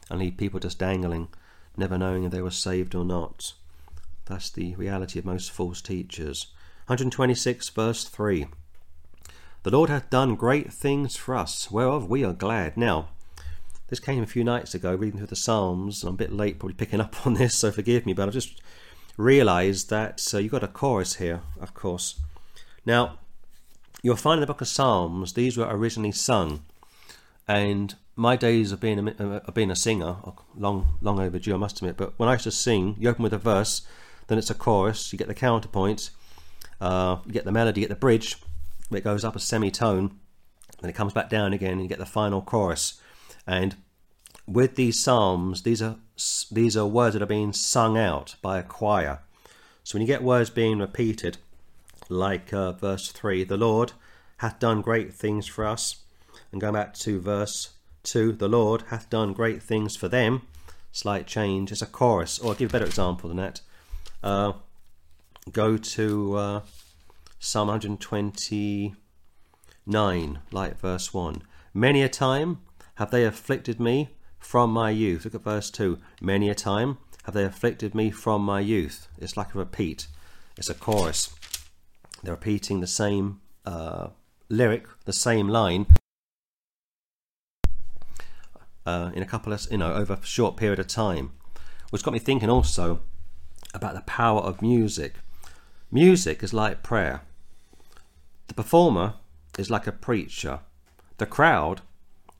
and 0.09 0.19
leave 0.19 0.37
people 0.37 0.61
just 0.61 0.79
dangling, 0.79 1.27
never 1.75 1.97
knowing 1.97 2.23
if 2.23 2.31
they 2.31 2.41
were 2.41 2.51
saved 2.51 2.95
or 2.95 3.03
not. 3.03 3.53
That's 4.25 4.49
the 4.49 4.75
reality 4.75 5.19
of 5.19 5.25
most 5.25 5.51
false 5.51 5.81
teachers. 5.81 6.47
126, 6.87 7.67
verse 7.69 8.05
3. 8.05 8.47
The 9.63 9.71
Lord 9.71 9.89
hath 9.89 10.09
done 10.09 10.35
great 10.35 10.71
things 10.71 11.17
for 11.17 11.35
us, 11.35 11.69
whereof 11.69 12.09
we 12.09 12.23
are 12.23 12.33
glad. 12.33 12.77
Now, 12.77 13.09
this 13.89 13.99
came 13.99 14.21
a 14.21 14.27
few 14.27 14.43
nights 14.43 14.75
ago, 14.75 14.93
reading 14.93 15.17
through 15.17 15.27
the 15.27 15.35
Psalms. 15.35 16.03
I'm 16.03 16.13
a 16.13 16.17
bit 16.17 16.31
late, 16.31 16.59
probably 16.59 16.75
picking 16.75 17.01
up 17.01 17.15
on 17.25 17.33
this, 17.33 17.55
so 17.55 17.71
forgive 17.71 18.05
me, 18.05 18.13
but 18.13 18.27
I've 18.27 18.33
just 18.33 18.61
realised 19.17 19.89
that 19.89 20.25
uh, 20.33 20.37
you've 20.37 20.51
got 20.51 20.63
a 20.63 20.67
chorus 20.67 21.15
here, 21.15 21.41
of 21.59 21.73
course. 21.73 22.19
Now, 22.85 23.19
you'll 24.01 24.15
find 24.15 24.37
in 24.37 24.41
the 24.41 24.47
book 24.47 24.61
of 24.61 24.67
Psalms, 24.67 25.33
these 25.33 25.57
were 25.57 25.67
originally 25.67 26.11
sung. 26.11 26.63
And 27.47 27.95
my 28.15 28.35
days 28.35 28.71
of 28.71 28.79
being 28.79 29.07
a, 29.07 29.11
of 29.37 29.53
being 29.55 29.71
a 29.71 29.75
singer, 29.75 30.17
long, 30.55 30.97
long 31.01 31.19
overdue, 31.19 31.55
I 31.55 31.57
must 31.57 31.77
admit, 31.77 31.97
but 31.97 32.13
when 32.17 32.29
I 32.29 32.33
used 32.33 32.43
to 32.43 32.51
sing, 32.51 32.95
you 32.99 33.09
open 33.09 33.23
with 33.23 33.33
a 33.33 33.39
verse, 33.39 33.81
then 34.27 34.37
it's 34.37 34.51
a 34.51 34.55
chorus, 34.55 35.11
you 35.11 35.17
get 35.17 35.27
the 35.27 35.33
counterpoint, 35.33 36.11
uh, 36.79 37.17
you 37.25 37.33
get 37.33 37.45
the 37.45 37.51
melody, 37.51 37.81
you 37.81 37.87
get 37.87 37.93
the 37.93 37.99
bridge, 37.99 38.37
it 38.91 39.03
goes 39.03 39.25
up 39.25 39.35
a 39.35 39.39
semitone, 39.39 40.19
then 40.79 40.89
it 40.89 40.95
comes 40.95 41.13
back 41.13 41.29
down 41.29 41.53
again, 41.53 41.73
and 41.73 41.81
you 41.81 41.87
get 41.87 41.97
the 41.97 42.05
final 42.05 42.41
chorus. 42.41 43.01
And 43.47 43.75
with 44.47 44.75
these 44.75 44.99
psalms, 44.99 45.63
these 45.63 45.81
are 45.81 45.95
these 46.51 46.75
are 46.75 46.85
words 46.85 47.13
that 47.13 47.21
are 47.21 47.27
being 47.27 47.53
sung 47.53 47.97
out 47.97 48.35
by 48.41 48.59
a 48.59 48.63
choir. 48.63 49.19
So 49.83 49.95
when 49.95 50.01
you 50.01 50.07
get 50.07 50.23
words 50.23 50.49
being 50.49 50.79
repeated, 50.79 51.37
like 52.09 52.51
uh, 52.53 52.73
verse 52.73 53.11
three, 53.11 53.43
the 53.43 53.57
Lord 53.57 53.93
hath 54.37 54.59
done 54.59 54.81
great 54.81 55.13
things 55.13 55.47
for 55.47 55.65
us, 55.65 55.97
and 56.51 56.59
going 56.59 56.73
back 56.73 56.93
to 56.95 57.19
verse 57.19 57.69
two, 58.03 58.31
the 58.31 58.49
Lord 58.49 58.83
hath 58.89 59.09
done 59.09 59.33
great 59.33 59.61
things 59.61 59.95
for 59.95 60.07
them. 60.07 60.41
Slight 60.91 61.27
change. 61.27 61.71
It's 61.71 61.83
a 61.83 61.85
chorus, 61.85 62.39
or 62.39 62.49
I'll 62.49 62.55
give 62.55 62.71
a 62.71 62.73
better 62.73 62.85
example 62.85 63.29
than 63.29 63.37
that. 63.37 63.61
Uh, 64.23 64.53
go 65.51 65.77
to 65.77 66.35
uh, 66.35 66.61
Psalm 67.39 67.67
129, 67.67 70.39
like 70.51 70.79
verse 70.79 71.13
1. 71.13 71.43
Many 71.73 72.01
a 72.01 72.09
time 72.09 72.59
have 72.99 73.11
they 73.11 73.23
afflicted 73.23 73.79
me 73.79 74.09
from 74.37 74.71
my 74.71 74.89
youth. 74.89 75.23
Look 75.23 75.33
at 75.33 75.43
verse 75.43 75.71
2. 75.71 75.97
Many 76.21 76.49
a 76.49 76.53
time 76.53 76.97
have 77.23 77.33
they 77.33 77.45
afflicted 77.45 77.95
me 77.95 78.11
from 78.11 78.43
my 78.43 78.59
youth. 78.59 79.07
It's 79.17 79.37
like 79.37 79.55
a 79.55 79.57
repeat, 79.57 80.07
it's 80.57 80.69
a 80.69 80.73
chorus. 80.73 81.33
They're 82.21 82.33
repeating 82.33 82.81
the 82.81 82.87
same 82.87 83.39
uh, 83.65 84.09
lyric, 84.49 84.85
the 85.05 85.13
same 85.13 85.47
line. 85.47 85.87
Uh, 88.85 89.11
in 89.13 89.23
a 89.23 89.25
couple 89.25 89.53
of, 89.53 89.65
you 89.71 89.77
know, 89.77 89.93
over 89.93 90.13
a 90.13 90.25
short 90.25 90.57
period 90.57 90.79
of 90.79 90.87
time, 90.87 91.31
which 91.91 92.03
got 92.03 92.13
me 92.13 92.19
thinking 92.19 92.49
also 92.49 92.99
about 93.73 93.93
the 93.93 94.01
power 94.01 94.41
of 94.41 94.61
music. 94.61 95.13
Music 95.89 96.43
is 96.43 96.53
like 96.53 96.83
prayer. 96.83 97.21
The 98.47 98.53
performer 98.53 99.13
is 99.57 99.69
like 99.69 99.87
a 99.87 99.93
preacher. 99.93 100.59
The 101.17 101.25
crowd 101.25 101.81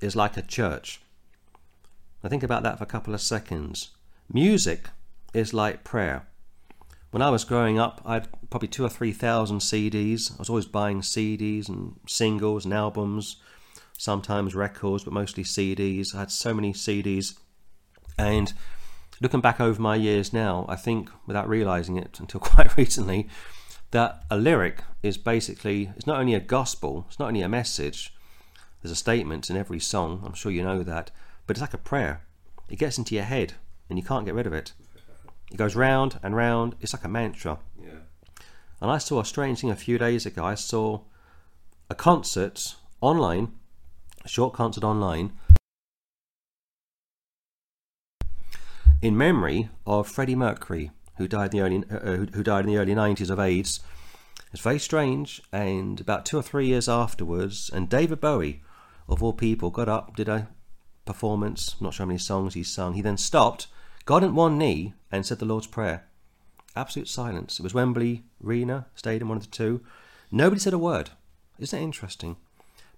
is 0.02 0.16
like 0.16 0.38
a 0.38 0.42
church. 0.42 1.02
Now 2.24 2.30
think 2.30 2.44
about 2.44 2.64
that 2.64 2.78
for 2.78 2.84
a 2.84 2.88
couple 2.88 3.14
of 3.14 3.22
seconds. 3.22 3.90
Music 4.32 4.90
is 5.34 5.54
like 5.54 5.84
prayer. 5.84 6.28
When 7.12 7.22
I 7.22 7.30
was 7.30 7.44
growing 7.44 7.80
up, 7.80 8.02
I 8.06 8.16
had 8.16 8.28
probably 8.50 8.68
two 8.68 8.86
or 8.86 8.90
three 8.90 9.12
thousand 9.12 9.60
CDs. 9.60 10.32
I 10.34 10.36
was 10.38 10.50
always 10.50 10.66
buying 10.66 11.02
CDs 11.02 11.68
and 11.68 12.00
singles 12.08 12.66
and 12.66 12.74
albums, 12.74 13.38
sometimes 13.98 14.54
records, 14.54 15.04
but 15.04 15.14
mostly 15.14 15.44
CDs. 15.44 16.14
I 16.14 16.20
had 16.20 16.32
so 16.32 16.54
many 16.54 16.74
CDs. 16.74 17.38
And 18.18 18.54
looking 19.22 19.42
back 19.42 19.60
over 19.60 19.82
my 19.82 19.96
years 19.96 20.32
now, 20.34 20.66
I 20.70 20.76
think, 20.76 21.10
without 21.26 21.50
realizing 21.50 21.98
it 21.98 22.20
until 22.20 22.40
quite 22.42 22.78
recently, 22.78 23.28
that 23.92 24.24
a 24.30 24.38
lyric 24.38 24.84
is 25.02 25.18
basically, 25.18 25.92
it's 25.96 26.06
not 26.06 26.20
only 26.20 26.36
a 26.36 26.40
gospel, 26.40 27.06
it's 27.08 27.18
not 27.18 27.30
only 27.30 27.42
a 27.42 27.50
message, 27.50 28.14
there's 28.82 28.92
a 28.92 28.96
statement 28.96 29.50
in 29.50 29.58
every 29.58 29.80
song, 29.80 30.22
I'm 30.26 30.34
sure 30.34 30.52
you 30.52 30.64
know 30.64 30.84
that, 30.84 31.12
but 31.46 31.56
it's 31.56 31.62
like 31.62 31.74
a 31.74 31.78
prayer. 31.78 32.22
It 32.70 32.80
gets 32.80 32.98
into 32.98 33.16
your 33.16 33.24
head 33.24 33.54
and 33.90 33.98
you 33.98 34.06
can't 34.06 34.26
get 34.26 34.36
rid 34.36 34.48
of 34.48 34.54
it. 34.54 34.74
It 35.52 35.58
goes 35.58 35.76
round 35.76 36.20
and 36.22 36.36
round, 36.36 36.76
it's 36.80 36.94
like 36.94 37.04
a 37.04 37.10
mantra. 37.10 37.60
Yeah. 37.82 37.90
And 38.82 38.92
I 38.92 38.98
saw 38.98 39.20
a 39.20 39.26
strange 39.26 39.62
thing 39.62 39.72
a 39.72 39.76
few 39.76 39.98
days 39.98 40.26
ago. 40.26 40.46
I 40.46 40.56
saw 40.56 41.02
a 41.90 41.96
concert 41.96 42.76
online, 43.02 43.54
a 44.24 44.28
short 44.28 44.54
concert 44.54 44.84
online, 44.84 45.34
in 49.02 49.18
memory 49.18 49.70
of 49.86 50.08
Freddie 50.08 50.36
Mercury, 50.36 50.92
who 51.18 51.28
died 51.28 51.54
in 51.54 51.60
the 51.60 51.66
early 51.66 51.84
uh, 51.90 52.16
who, 52.16 52.26
who 52.34 52.44
died 52.44 52.66
in 52.66 52.72
the 52.72 52.78
early 52.78 52.94
90s 52.94 53.30
of 53.30 53.40
AIDS. 53.40 53.80
It's 54.54 54.62
very 54.62 54.80
strange. 54.80 55.42
And 55.52 56.00
about 56.00 56.26
two 56.26 56.38
or 56.38 56.44
three 56.44 56.68
years 56.68 56.88
afterwards, 56.90 57.70
and 57.74 57.90
David 57.90 58.20
Bowie, 58.20 58.62
of 59.10 59.24
all 59.24 59.34
people, 59.34 59.70
got 59.70 59.90
up, 59.90 60.16
did 60.16 60.30
a 60.30 60.48
performance. 61.06 61.76
Not 61.82 61.94
sure 61.94 62.06
how 62.06 62.08
many 62.08 62.20
songs 62.20 62.54
he 62.54 62.64
sung. 62.64 62.94
He 62.94 63.02
then 63.02 63.18
stopped, 63.18 63.68
got 64.06 64.24
on 64.24 64.36
one 64.36 64.58
knee, 64.58 64.94
and 65.12 65.26
said 65.26 65.40
the 65.40 65.46
Lord's 65.46 65.68
Prayer. 65.68 66.06
Absolute 66.76 67.08
silence. 67.08 67.60
It 67.60 67.64
was 67.64 67.74
Wembley 67.74 68.24
Arena 68.44 68.86
Stadium, 68.96 69.30
one 69.30 69.38
of 69.38 69.44
the 69.44 69.50
two. 69.50 69.82
Nobody 70.32 70.60
said 70.60 70.74
a 70.74 70.78
word. 70.78 71.10
Isn't 71.58 71.78
that 71.78 71.84
interesting? 71.84 72.38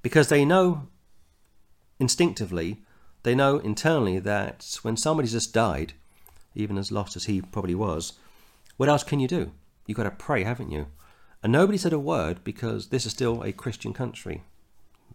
Because 0.01 0.27
they 0.27 0.45
know 0.45 0.87
instinctively, 1.99 2.81
they 3.23 3.33
know 3.33 3.59
internally 3.59 4.19
that 4.19 4.77
when 4.81 4.97
somebody's 4.97 5.31
just 5.31 5.53
died, 5.53 5.93
even 6.53 6.77
as 6.77 6.91
lost 6.91 7.15
as 7.15 7.25
he 7.25 7.41
probably 7.41 7.75
was, 7.75 8.13
what 8.77 8.89
else 8.89 9.03
can 9.03 9.19
you 9.19 9.27
do? 9.27 9.51
You've 9.85 9.97
got 9.97 10.03
to 10.03 10.11
pray, 10.11 10.43
haven't 10.43 10.71
you? 10.71 10.87
And 11.43 11.51
nobody 11.51 11.77
said 11.77 11.93
a 11.93 11.99
word 11.99 12.43
because 12.43 12.89
this 12.89 13.05
is 13.05 13.13
still 13.13 13.41
a 13.41 13.51
Christian 13.51 13.93
country. 13.93 14.43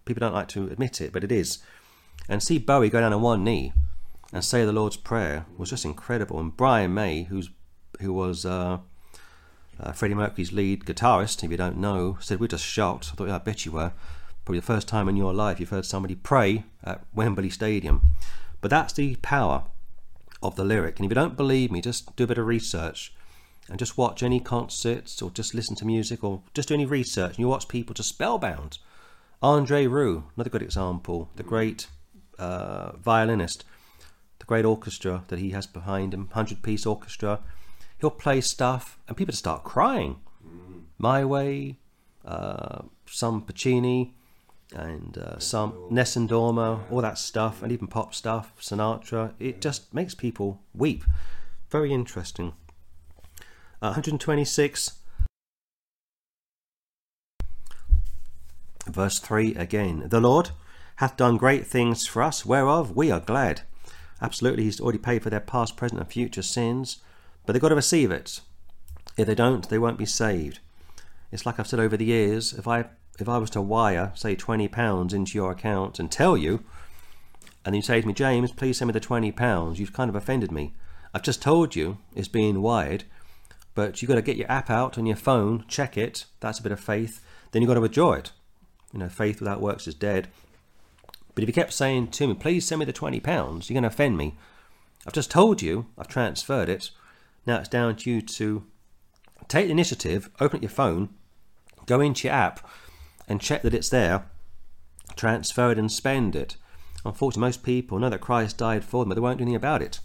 People 0.06 0.20
don't 0.20 0.34
like 0.34 0.48
to 0.48 0.68
admit 0.68 1.02
it, 1.02 1.12
but 1.12 1.22
it 1.22 1.30
is. 1.30 1.58
And 2.28 2.42
see 2.42 2.58
Bowie 2.58 2.88
go 2.88 3.00
down 3.00 3.12
on 3.12 3.20
one 3.20 3.44
knee 3.44 3.74
and 4.32 4.42
say 4.42 4.64
the 4.64 4.72
Lord's 4.72 4.96
Prayer 4.96 5.44
was 5.58 5.70
just 5.70 5.84
incredible. 5.84 6.40
And 6.40 6.56
Brian 6.56 6.94
May, 6.94 7.24
who's 7.24 7.50
who 8.00 8.12
was 8.12 8.44
uh, 8.44 8.78
uh, 9.78 9.92
Freddie 9.92 10.14
Mercury's 10.14 10.52
lead 10.52 10.84
guitarist, 10.84 11.44
if 11.44 11.50
you 11.50 11.56
don't 11.56 11.78
know, 11.78 12.16
said 12.20 12.40
we're 12.40 12.48
just 12.48 12.64
shocked. 12.64 13.10
I 13.12 13.16
thought, 13.16 13.28
yeah, 13.28 13.36
I 13.36 13.38
bet 13.38 13.66
you 13.66 13.72
were. 13.72 13.92
Probably 14.44 14.60
the 14.60 14.66
first 14.66 14.86
time 14.86 15.08
in 15.08 15.16
your 15.16 15.34
life 15.34 15.58
you've 15.58 15.70
heard 15.70 15.84
somebody 15.84 16.14
pray 16.14 16.64
at 16.84 17.04
Wembley 17.14 17.50
Stadium. 17.50 18.02
But 18.60 18.70
that's 18.70 18.92
the 18.92 19.16
power 19.16 19.64
of 20.42 20.56
the 20.56 20.64
lyric. 20.64 20.98
And 20.98 21.06
if 21.06 21.10
you 21.10 21.14
don't 21.14 21.36
believe 21.36 21.72
me, 21.72 21.80
just 21.80 22.14
do 22.16 22.24
a 22.24 22.26
bit 22.28 22.38
of 22.38 22.46
research 22.46 23.12
and 23.68 23.78
just 23.78 23.98
watch 23.98 24.22
any 24.22 24.38
concerts 24.38 25.20
or 25.20 25.30
just 25.30 25.54
listen 25.54 25.74
to 25.76 25.84
music 25.84 26.22
or 26.22 26.42
just 26.54 26.68
do 26.68 26.74
any 26.74 26.86
research 26.86 27.30
and 27.30 27.38
you 27.40 27.48
watch 27.48 27.68
people 27.68 27.94
just 27.94 28.08
spellbound. 28.08 28.78
Andre 29.42 29.86
Rieu, 29.86 30.24
another 30.34 30.50
good 30.50 30.62
example, 30.62 31.30
the 31.36 31.42
great 31.42 31.88
uh, 32.38 32.92
violinist, 32.96 33.64
the 34.38 34.46
great 34.46 34.64
orchestra 34.64 35.24
that 35.28 35.38
he 35.38 35.50
has 35.50 35.66
behind 35.66 36.14
him, 36.14 36.26
100 36.26 36.62
piece 36.62 36.86
orchestra. 36.86 37.40
He'll 37.98 38.10
play 38.10 38.40
stuff 38.40 38.98
and 39.08 39.16
people 39.16 39.32
just 39.32 39.40
start 39.40 39.64
crying. 39.64 40.20
My 40.98 41.24
Way, 41.24 41.76
uh, 42.24 42.82
some 43.06 43.42
Puccini, 43.42 44.14
and 44.74 45.16
uh, 45.18 45.38
some 45.38 45.74
Nessun 45.90 46.26
Dorma, 46.28 46.80
all 46.90 47.02
that 47.02 47.18
stuff, 47.18 47.62
and 47.62 47.70
even 47.70 47.86
pop 47.86 48.14
stuff, 48.14 48.52
Sinatra. 48.60 49.32
It 49.38 49.60
just 49.60 49.92
makes 49.94 50.14
people 50.14 50.60
weep. 50.74 51.04
Very 51.70 51.92
interesting. 51.92 52.54
Uh, 53.82 53.92
126, 53.92 54.92
verse 58.86 59.18
3 59.18 59.54
again. 59.54 60.04
The 60.06 60.20
Lord 60.20 60.50
hath 60.96 61.16
done 61.16 61.36
great 61.36 61.66
things 61.66 62.06
for 62.06 62.22
us, 62.22 62.46
whereof 62.46 62.96
we 62.96 63.10
are 63.10 63.20
glad. 63.20 63.62
Absolutely, 64.20 64.64
He's 64.64 64.80
already 64.80 64.98
paid 64.98 65.22
for 65.22 65.30
their 65.30 65.40
past, 65.40 65.76
present, 65.76 66.00
and 66.00 66.10
future 66.10 66.42
sins, 66.42 66.98
but 67.44 67.52
they've 67.52 67.62
got 67.62 67.68
to 67.68 67.74
receive 67.74 68.10
it. 68.10 68.40
If 69.16 69.26
they 69.26 69.34
don't, 69.34 69.68
they 69.68 69.78
won't 69.78 69.98
be 69.98 70.06
saved. 70.06 70.60
It's 71.30 71.44
like 71.44 71.58
I've 71.58 71.66
said 71.66 71.80
over 71.80 71.96
the 71.96 72.04
years 72.04 72.52
if 72.52 72.66
I 72.68 72.86
if 73.18 73.28
I 73.28 73.38
was 73.38 73.50
to 73.50 73.62
wire, 73.62 74.12
say, 74.14 74.34
twenty 74.36 74.68
pounds 74.68 75.14
into 75.14 75.38
your 75.38 75.50
account 75.50 75.98
and 75.98 76.10
tell 76.10 76.36
you, 76.36 76.64
and 77.64 77.74
you 77.74 77.82
say 77.82 78.00
to 78.00 78.06
me, 78.06 78.12
James, 78.12 78.52
please 78.52 78.78
send 78.78 78.88
me 78.88 78.92
the 78.92 79.00
twenty 79.00 79.32
pounds, 79.32 79.80
you've 79.80 79.92
kind 79.92 80.08
of 80.08 80.14
offended 80.16 80.52
me. 80.52 80.74
I've 81.14 81.22
just 81.22 81.40
told 81.40 81.74
you 81.74 81.98
it's 82.14 82.28
being 82.28 82.60
wired, 82.60 83.04
but 83.74 84.00
you've 84.00 84.08
got 84.08 84.16
to 84.16 84.22
get 84.22 84.36
your 84.36 84.50
app 84.50 84.70
out 84.70 84.98
on 84.98 85.06
your 85.06 85.16
phone, 85.16 85.64
check 85.66 85.96
it. 85.96 86.26
That's 86.40 86.58
a 86.58 86.62
bit 86.62 86.72
of 86.72 86.80
faith. 86.80 87.22
Then 87.50 87.62
you've 87.62 87.68
got 87.68 87.74
to 87.74 87.80
withdraw 87.80 88.12
it. 88.12 88.32
You 88.92 89.00
know, 89.00 89.08
faith 89.08 89.40
without 89.40 89.60
works 89.60 89.86
is 89.86 89.94
dead. 89.94 90.28
But 91.34 91.42
if 91.42 91.48
you 91.48 91.52
kept 91.52 91.72
saying 91.72 92.08
to 92.08 92.28
me, 92.28 92.34
please 92.34 92.66
send 92.66 92.78
me 92.78 92.84
the 92.84 92.92
twenty 92.92 93.20
pounds, 93.20 93.68
you're 93.68 93.74
going 93.74 93.82
to 93.82 93.88
offend 93.88 94.16
me. 94.16 94.36
I've 95.06 95.12
just 95.12 95.30
told 95.30 95.62
you, 95.62 95.86
I've 95.98 96.08
transferred 96.08 96.68
it. 96.68 96.90
Now 97.46 97.58
it's 97.58 97.68
down 97.68 97.96
to 97.96 98.10
you 98.10 98.22
to 98.22 98.64
take 99.46 99.66
the 99.66 99.72
initiative, 99.72 100.30
open 100.40 100.58
up 100.58 100.62
your 100.62 100.70
phone, 100.70 101.10
go 101.84 102.00
into 102.00 102.26
your 102.26 102.34
app, 102.34 102.66
and 103.28 103.40
check 103.40 103.62
that 103.62 103.74
it's 103.74 103.90
there, 103.90 104.24
transfer 105.14 105.70
it 105.70 105.78
and 105.78 105.92
spend 105.92 106.34
it. 106.34 106.56
Unfortunately, 107.04 107.46
most 107.46 107.62
people 107.62 107.98
know 107.98 108.08
that 108.08 108.20
Christ 108.20 108.58
died 108.58 108.84
for 108.84 109.02
them, 109.02 109.10
but 109.10 109.14
they 109.14 109.20
won't 109.20 109.38
do 109.38 109.42
anything 109.42 109.56
about 109.56 109.82
it. 109.82 110.00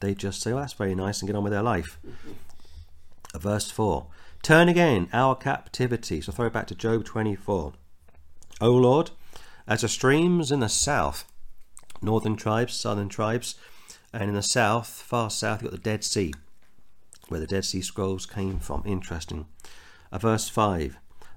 They 0.00 0.14
just 0.14 0.42
say, 0.42 0.52
well, 0.52 0.60
that's 0.60 0.74
very 0.74 0.94
nice, 0.94 1.20
and 1.20 1.28
get 1.28 1.36
on 1.36 1.44
with 1.44 1.52
their 1.52 1.62
life. 1.62 1.98
Verse 3.34 3.70
4 3.70 4.06
Turn 4.42 4.68
again 4.68 5.08
our 5.12 5.34
captivity. 5.34 6.20
So 6.20 6.32
throw 6.32 6.46
it 6.46 6.52
back 6.52 6.66
to 6.68 6.74
Job 6.74 7.04
24. 7.04 7.72
O 8.60 8.70
Lord, 8.70 9.10
as 9.66 9.82
the 9.82 9.88
streams 9.88 10.50
in 10.50 10.60
the 10.60 10.68
south, 10.68 11.24
northern 12.00 12.36
tribes, 12.36 12.74
southern 12.74 13.08
tribes, 13.08 13.56
and 14.12 14.24
in 14.24 14.34
the 14.34 14.42
south, 14.42 14.88
far 14.88 15.30
south, 15.30 15.62
you've 15.62 15.70
got 15.70 15.82
the 15.82 15.90
Dead 15.90 16.04
Sea, 16.04 16.32
where 17.28 17.40
the 17.40 17.46
Dead 17.46 17.64
Sea 17.64 17.82
Scrolls 17.82 18.26
came 18.26 18.58
from. 18.60 18.82
Interesting. 18.86 19.46
Uh, 20.12 20.18
verse 20.18 20.48
5 20.48 20.96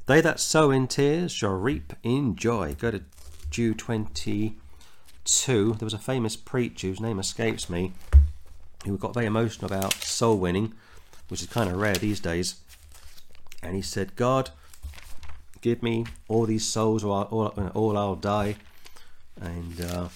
they 0.10 0.22
that 0.22 0.40
sow 0.40 0.72
in 0.72 0.88
tears 0.88 1.32
shall 1.32 1.54
reap 1.54 1.94
in 2.02 2.36
joy. 2.36 2.76
Go 2.80 2.90
to 2.90 3.04
Jude 3.52 3.78
22. 3.78 4.56
There 5.74 5.86
was 5.86 5.94
a 5.94 6.00
famous 6.00 6.36
preacher 6.36 6.88
whose 6.88 7.00
name 7.00 7.20
escapes 7.20 7.70
me 7.70 7.94
who 8.86 8.98
got 8.98 9.14
very 9.14 9.28
emotional 9.28 9.68
about 9.68 9.94
soul 9.94 10.40
winning, 10.40 10.74
which 11.28 11.44
is 11.44 11.48
kind 11.48 11.70
of 11.70 11.78
rare 11.78 11.94
these 11.94 12.20
days. 12.20 12.56
And 13.62 13.76
he 13.76 13.82
said, 13.82 14.16
God, 14.16 14.52
give 15.62 15.84
me 15.84 16.06
all 16.28 16.46
these 16.46 16.66
souls 16.66 17.04
or 17.04 17.26
all, 17.26 17.98
I'll 17.98 18.16
die. 18.16 18.56
And 19.42 19.82
uh, 19.82 20.10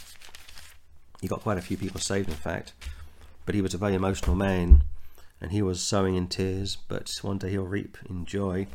he 1.21 1.27
got 1.27 1.41
quite 1.41 1.57
a 1.57 1.61
few 1.61 1.77
people 1.77 1.99
saved, 1.99 2.29
in 2.29 2.35
fact. 2.35 2.73
But 3.45 3.55
he 3.55 3.61
was 3.61 3.73
a 3.73 3.77
very 3.77 3.95
emotional 3.95 4.35
man 4.35 4.83
and 5.43 5.51
he 5.51 5.61
was 5.61 5.83
sowing 5.83 6.15
in 6.15 6.27
tears, 6.27 6.77
but 6.87 7.11
one 7.21 7.37
day 7.37 7.49
he'll 7.49 7.65
reap 7.65 7.97
in 8.09 8.23
joy. 8.23 8.65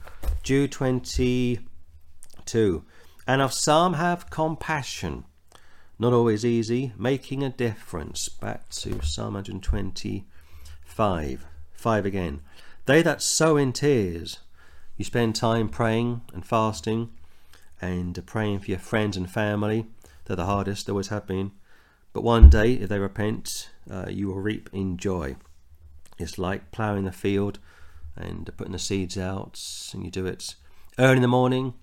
Jude 0.42 0.70
22. 0.70 2.84
And 3.26 3.42
of 3.42 3.54
some 3.54 3.94
have 3.94 4.28
compassion, 4.28 5.24
not 5.98 6.12
always 6.12 6.44
easy, 6.44 6.92
making 6.98 7.42
a 7.42 7.48
difference. 7.48 8.28
Back 8.28 8.68
to 8.70 9.00
Psalm 9.02 9.32
125. 9.32 11.46
5 11.72 12.06
again. 12.06 12.42
They 12.84 13.00
that 13.00 13.22
sow 13.22 13.56
in 13.56 13.72
tears, 13.72 14.40
you 14.98 15.04
spend 15.04 15.34
time 15.34 15.68
praying 15.68 16.20
and 16.34 16.44
fasting 16.44 17.10
and 17.80 18.26
praying 18.26 18.58
for 18.58 18.70
your 18.70 18.80
friends 18.80 19.16
and 19.16 19.30
family. 19.30 19.86
They're 20.24 20.36
the 20.36 20.44
hardest, 20.44 20.86
they 20.86 20.90
always 20.90 21.08
have 21.08 21.26
been. 21.26 21.52
But 22.12 22.24
one 22.24 22.50
day, 22.50 22.74
if 22.74 22.88
they 22.88 22.98
repent, 22.98 23.70
uh, 23.90 24.06
you 24.10 24.26
will 24.26 24.40
reap 24.40 24.68
in 24.72 24.96
joy. 24.96 25.36
It's 26.18 26.36
like 26.36 26.72
ploughing 26.72 27.04
the 27.04 27.12
field 27.12 27.60
and 28.16 28.50
putting 28.56 28.72
the 28.72 28.78
seeds 28.78 29.16
out, 29.16 29.60
and 29.94 30.04
you 30.04 30.10
do 30.10 30.26
it 30.26 30.56
early 30.98 31.16
in 31.16 31.22
the 31.22 31.28
morning, 31.28 31.74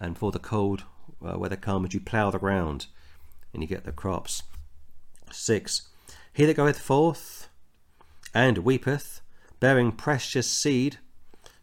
and 0.00 0.16
for 0.16 0.32
the 0.32 0.38
cold 0.38 0.84
uh, 1.24 1.38
weather 1.38 1.56
comes, 1.56 1.92
you 1.92 2.00
plough 2.00 2.30
the 2.30 2.38
ground, 2.38 2.86
and 3.52 3.62
you 3.62 3.68
get 3.68 3.84
the 3.84 3.92
crops. 3.92 4.42
Six. 5.30 5.82
He 6.32 6.46
that 6.46 6.56
goeth 6.56 6.78
forth 6.78 7.48
and 8.32 8.58
weepeth, 8.58 9.20
bearing 9.60 9.92
precious 9.92 10.50
seed, 10.50 10.98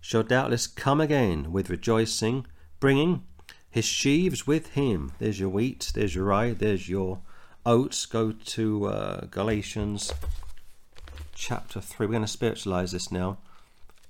shall 0.02 0.24
doubtless 0.24 0.68
come 0.68 1.00
again 1.00 1.52
with 1.52 1.70
rejoicing, 1.70 2.46
bringing 2.80 3.24
his 3.70 3.86
sheaves 3.86 4.46
with 4.46 4.74
him. 4.74 5.14
There's 5.20 5.40
your 5.40 5.50
wheat, 5.50 5.92
there's 5.94 6.16
your 6.16 6.26
rye, 6.26 6.52
there's 6.52 6.90
your 6.90 7.22
oats. 7.66 8.06
Go 8.06 8.32
to 8.32 8.86
uh, 8.88 9.26
Galatians 9.28 10.12
chapter 11.34 11.80
3. 11.80 12.08
We're 12.08 12.12
going 12.12 12.24
to 12.24 12.28
spiritualize 12.28 12.92
this 12.92 13.12
now, 13.12 13.38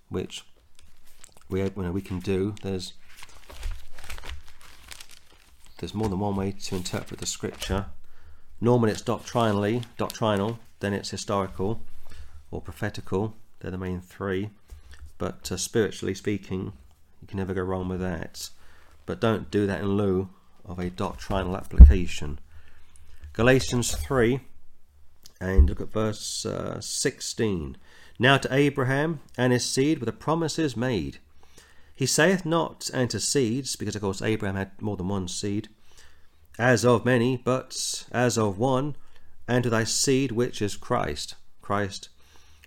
which 0.10 0.43
we, 1.49 1.62
you 1.62 1.71
know, 1.75 1.91
we 1.91 2.01
can 2.01 2.19
do. 2.19 2.56
There's 2.63 2.93
there's 5.77 5.93
more 5.93 6.10
than 6.10 6.19
one 6.19 6.36
way 6.36 6.51
to 6.51 6.75
interpret 6.75 7.19
the 7.19 7.25
scripture. 7.25 7.88
Normally 8.60 8.91
it's 8.91 9.01
doctrinally, 9.01 9.82
doctrinal, 9.97 10.60
then 10.80 10.93
it's 10.93 11.10
historical 11.10 11.82
or 12.51 12.62
prophetical. 12.62 13.36
They're 13.60 13.71
the 13.71 13.77
main 13.77 13.99
three. 13.99 14.51
But 15.21 15.51
uh, 15.51 15.57
spiritually 15.57 16.15
speaking, 16.15 16.73
you 17.21 17.27
can 17.27 17.38
never 17.38 17.53
go 17.53 17.62
wrong 17.62 17.88
with 17.88 17.99
that. 17.99 18.49
But 19.05 19.21
don't 19.21 19.51
do 19.51 19.67
that 19.67 19.81
in 19.81 19.95
lieu 19.95 20.29
of 20.65 20.79
a 20.79 20.89
doctrinal 20.89 21.55
application. 21.55 22.39
Galatians 23.34 23.95
3 23.95 24.39
and 25.39 25.69
look 25.69 25.79
at 25.79 25.93
verse 25.93 26.43
uh, 26.43 26.81
16. 26.81 27.77
Now 28.17 28.39
to 28.39 28.51
Abraham 28.51 29.19
and 29.38 29.53
his 29.53 29.63
seed 29.63 29.99
were 29.99 30.07
the 30.07 30.12
promises 30.12 30.75
made. 30.75 31.19
He 31.93 32.07
saith 32.07 32.43
not 32.43 32.89
unto 32.91 33.19
seeds, 33.19 33.75
because 33.75 33.95
of 33.95 34.01
course 34.01 34.23
Abraham 34.23 34.55
had 34.55 34.81
more 34.81 34.97
than 34.97 35.07
one 35.07 35.27
seed, 35.27 35.69
as 36.57 36.84
of 36.84 37.05
many, 37.05 37.38
but 37.38 38.05
as 38.12 38.39
of 38.39 38.57
one, 38.57 38.95
and 39.47 39.63
to 39.65 39.69
thy 39.69 39.84
seed 39.84 40.31
which 40.31 40.63
is 40.63 40.75
Christ. 40.75 41.36
Christ, 41.62 42.10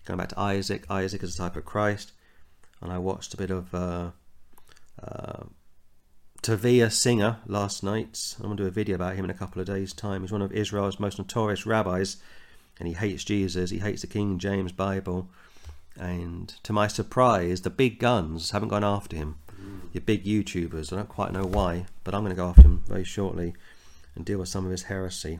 going 0.04 0.18
back 0.18 0.28
to 0.28 0.38
Isaac, 0.38 0.88
Isaac 0.88 1.24
is 1.24 1.34
a 1.34 1.38
type 1.38 1.56
of 1.56 1.64
Christ. 1.64 2.12
And 2.80 2.92
I 2.92 2.98
watched 2.98 3.34
a 3.34 3.36
bit 3.36 3.50
of 3.50 3.74
uh, 3.74 4.10
uh, 5.02 5.44
Tovia 6.42 6.92
Singer 6.92 7.38
last 7.46 7.82
night. 7.82 8.34
I'm 8.38 8.44
going 8.44 8.56
to 8.56 8.62
do 8.64 8.68
a 8.68 8.70
video 8.70 8.96
about 8.96 9.16
him 9.16 9.24
in 9.24 9.30
a 9.30 9.34
couple 9.34 9.60
of 9.60 9.66
days' 9.66 9.92
time. 9.92 10.20
He's 10.20 10.32
one 10.32 10.42
of 10.42 10.52
Israel's 10.52 11.00
most 11.00 11.18
notorious 11.18 11.64
rabbis, 11.64 12.18
and 12.78 12.86
he 12.86 12.94
hates 12.94 13.24
Jesus. 13.24 13.70
He 13.70 13.78
hates 13.78 14.02
the 14.02 14.06
King 14.06 14.38
James 14.38 14.72
Bible. 14.72 15.30
And 15.98 16.48
to 16.64 16.72
my 16.72 16.86
surprise, 16.86 17.62
the 17.62 17.70
big 17.70 17.98
guns 17.98 18.50
haven't 18.50 18.68
gone 18.68 18.84
after 18.84 19.16
him. 19.16 19.36
Your 19.92 20.02
big 20.02 20.24
YouTubers. 20.24 20.92
I 20.92 20.96
don't 20.96 21.08
quite 21.08 21.32
know 21.32 21.46
why, 21.46 21.86
but 22.02 22.14
I'm 22.14 22.22
going 22.22 22.34
to 22.34 22.36
go 22.36 22.48
after 22.48 22.62
him 22.62 22.82
very 22.86 23.04
shortly 23.04 23.54
and 24.14 24.24
deal 24.24 24.38
with 24.38 24.48
some 24.48 24.64
of 24.64 24.70
his 24.70 24.84
heresy. 24.84 25.38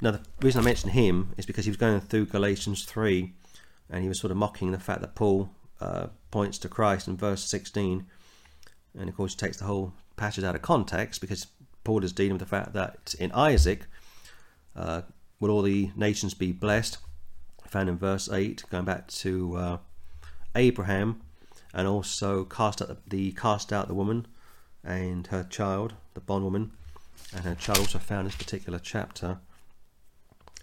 Now, 0.00 0.12
the 0.12 0.20
reason 0.40 0.60
I 0.60 0.64
mention 0.64 0.90
him 0.90 1.34
is 1.36 1.46
because 1.46 1.64
he 1.64 1.70
was 1.70 1.76
going 1.76 2.00
through 2.00 2.26
Galatians 2.26 2.84
3 2.84 3.32
and 3.90 4.02
he 4.02 4.08
was 4.08 4.20
sort 4.20 4.30
of 4.30 4.36
mocking 4.36 4.72
the 4.72 4.78
fact 4.78 5.00
that 5.00 5.14
Paul 5.14 5.50
uh, 5.80 6.08
points 6.30 6.58
to 6.58 6.68
Christ 6.68 7.08
in 7.08 7.16
verse 7.16 7.44
16. 7.44 8.06
And 8.98 9.08
of 9.08 9.16
course, 9.16 9.32
he 9.32 9.38
takes 9.38 9.58
the 9.58 9.64
whole 9.64 9.92
passage 10.16 10.44
out 10.44 10.54
of 10.54 10.62
context 10.62 11.20
because 11.20 11.46
Paul 11.82 12.04
is 12.04 12.12
dealing 12.12 12.34
with 12.34 12.40
the 12.40 12.46
fact 12.46 12.72
that 12.74 13.14
in 13.18 13.32
Isaac, 13.32 13.86
uh, 14.76 15.02
will 15.40 15.50
all 15.50 15.62
the 15.62 15.90
nations 15.96 16.34
be 16.34 16.52
blessed? 16.52 16.98
Found 17.68 17.88
in 17.88 17.98
verse 17.98 18.30
8, 18.30 18.64
going 18.70 18.84
back 18.84 19.08
to 19.08 19.56
uh, 19.56 19.78
Abraham, 20.54 21.20
and 21.72 21.88
also 21.88 22.44
cast 22.44 22.80
out 22.80 23.08
the, 23.08 23.32
cast 23.32 23.72
out 23.72 23.88
the 23.88 23.94
woman 23.94 24.26
and 24.84 25.26
her 25.28 25.42
child, 25.42 25.94
the 26.14 26.20
bondwoman 26.20 26.70
and 27.34 27.44
her 27.44 27.54
child 27.54 27.78
also 27.78 27.98
found 27.98 28.20
in 28.20 28.26
this 28.26 28.36
particular 28.36 28.78
chapter. 28.78 29.38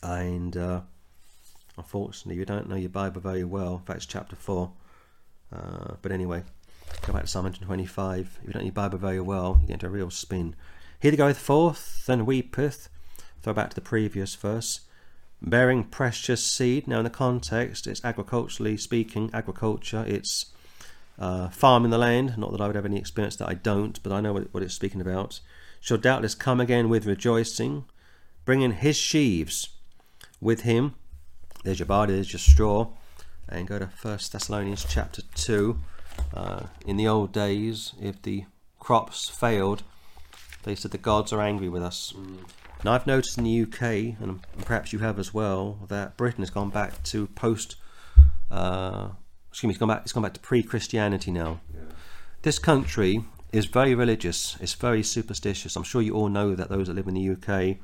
And 0.01 0.55
uh, 0.55 0.81
unfortunately, 1.77 2.39
you 2.39 2.45
don't 2.45 2.69
know 2.69 2.75
your 2.75 2.89
Bible 2.89 3.21
very 3.21 3.43
well. 3.43 3.75
In 3.75 3.81
fact, 3.81 3.97
it's 3.97 4.05
chapter 4.05 4.35
4. 4.35 4.71
Uh, 5.53 5.95
but 6.01 6.11
anyway, 6.11 6.43
go 7.05 7.13
back 7.13 7.23
to 7.23 7.27
Psalm 7.27 7.43
125. 7.43 8.39
If 8.41 8.47
you 8.47 8.53
don't 8.53 8.63
your 8.63 8.71
Bible 8.71 8.97
very 8.97 9.21
well, 9.21 9.59
you 9.61 9.67
get 9.67 9.73
into 9.73 9.87
a 9.87 9.89
real 9.89 10.09
spin. 10.09 10.55
He 10.99 11.09
that 11.09 11.17
goeth 11.17 11.37
forth 11.37 12.05
and 12.07 12.25
weepeth, 12.27 12.89
throw 13.41 13.53
back 13.53 13.69
to 13.71 13.75
the 13.75 13.81
previous 13.81 14.35
verse, 14.35 14.81
bearing 15.41 15.83
precious 15.83 16.45
seed. 16.45 16.87
Now, 16.87 16.99
in 16.99 17.03
the 17.03 17.09
context, 17.09 17.87
it's 17.87 18.03
agriculturally 18.05 18.77
speaking, 18.77 19.29
agriculture, 19.33 20.05
it's 20.07 20.47
uh, 21.17 21.49
farming 21.49 21.91
the 21.91 21.97
land. 21.97 22.37
Not 22.37 22.51
that 22.51 22.61
I 22.61 22.67
would 22.67 22.75
have 22.75 22.85
any 22.85 22.97
experience 22.97 23.35
that 23.37 23.49
I 23.49 23.55
don't, 23.55 24.01
but 24.03 24.11
I 24.11 24.21
know 24.21 24.33
what, 24.33 24.53
what 24.53 24.63
it's 24.63 24.73
speaking 24.73 25.01
about 25.01 25.39
shall 25.79 25.97
doubtless 25.97 26.35
come 26.35 26.61
again 26.61 26.87
with 26.87 27.07
rejoicing, 27.07 27.85
bringing 28.45 28.71
his 28.71 28.95
sheaves 28.95 29.69
with 30.39 30.61
him. 30.61 30.93
There's 31.63 31.79
your 31.79 31.87
body, 31.87 32.13
there's 32.13 32.31
your 32.31 32.39
straw. 32.39 32.89
And 33.49 33.67
go 33.67 33.79
to 33.79 33.87
First 33.87 34.31
Thessalonians 34.31 34.85
chapter 34.87 35.21
2. 35.35 35.77
Uh, 36.33 36.63
in 36.85 36.97
the 36.97 37.07
old 37.07 37.31
days, 37.31 37.93
if 38.01 38.21
the 38.21 38.45
crops 38.79 39.29
failed, 39.29 39.83
they 40.63 40.75
said 40.75 40.91
the 40.91 40.97
gods 40.97 41.33
are 41.33 41.41
angry 41.41 41.69
with 41.69 41.83
us. 41.83 42.13
Mm. 42.15 42.37
Now, 42.83 42.93
I've 42.93 43.05
noticed 43.05 43.37
in 43.37 43.43
the 43.43 43.61
UK, 43.61 43.81
and 44.21 44.41
perhaps 44.65 44.91
you 44.91 44.99
have 44.99 45.19
as 45.19 45.33
well, 45.33 45.77
that 45.87 46.17
Britain 46.17 46.41
has 46.41 46.49
gone 46.49 46.69
back 46.69 47.03
to 47.03 47.27
post. 47.27 47.75
Uh, 48.49 49.09
excuse 49.49 49.67
me, 49.67 49.71
it's 49.71 49.79
gone 49.79 49.89
back. 49.89 50.01
It's 50.01 50.13
gone 50.13 50.23
back 50.23 50.33
to 50.33 50.39
pre-Christianity 50.39 51.31
now. 51.31 51.61
Yeah. 51.73 51.81
This 52.41 52.57
country 52.57 53.23
is 53.51 53.65
very 53.65 53.93
religious. 53.93 54.57
It's 54.59 54.73
very 54.73 55.03
superstitious. 55.03 55.75
I'm 55.75 55.83
sure 55.83 56.01
you 56.01 56.15
all 56.15 56.29
know 56.29 56.55
that 56.55 56.69
those 56.69 56.87
that 56.87 56.95
live 56.95 57.07
in 57.07 57.13
the 57.13 57.29
UK. 57.29 57.77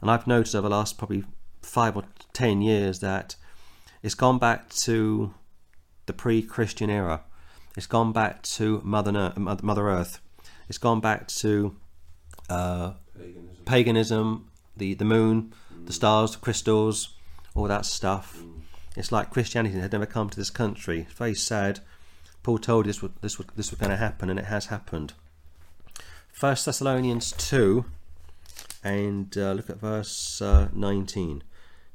And 0.00 0.10
I've 0.10 0.26
noticed 0.26 0.54
over 0.54 0.68
the 0.68 0.74
last 0.74 0.96
probably 0.96 1.24
five 1.60 1.96
or 1.96 2.04
ten 2.32 2.62
years 2.62 3.00
that 3.00 3.36
it's 4.02 4.14
gone 4.14 4.38
back 4.38 4.68
to 4.70 5.34
the 6.06 6.12
pre-Christian 6.12 6.90
era. 6.90 7.22
It's 7.76 7.86
gone 7.86 8.12
back 8.12 8.42
to 8.42 8.80
Mother, 8.84 9.32
Mother 9.36 9.88
Earth. 9.88 10.20
It's 10.68 10.78
gone 10.78 11.00
back 11.00 11.28
to 11.28 11.76
uh, 12.48 12.92
paganism. 13.14 13.64
paganism, 13.64 14.50
the 14.76 14.94
the 14.94 15.04
moon, 15.04 15.52
mm. 15.72 15.86
the 15.86 15.92
stars, 15.92 16.32
the 16.32 16.38
crystals, 16.38 17.14
all 17.54 17.68
that 17.68 17.86
stuff. 17.86 18.38
Mm. 18.38 18.60
It's 18.96 19.10
like 19.10 19.30
Christianity 19.30 19.78
had 19.78 19.92
never 19.92 20.06
come 20.06 20.28
to 20.28 20.36
this 20.36 20.50
country. 20.50 21.00
It's 21.02 21.12
very 21.12 21.34
sad. 21.34 21.80
Paul 22.42 22.58
told 22.58 22.86
us 22.86 22.96
this 22.96 23.02
was, 23.02 23.12
this 23.20 23.38
was, 23.38 23.46
this 23.56 23.70
was 23.70 23.78
going 23.78 23.90
to 23.90 23.96
happen, 23.96 24.28
and 24.28 24.38
it 24.38 24.46
has 24.46 24.66
happened. 24.66 25.14
First 26.30 26.66
Thessalonians 26.66 27.32
2, 27.32 27.84
and 28.82 29.36
uh, 29.38 29.52
look 29.52 29.70
at 29.70 29.78
verse 29.78 30.42
uh, 30.42 30.68
19. 30.72 31.42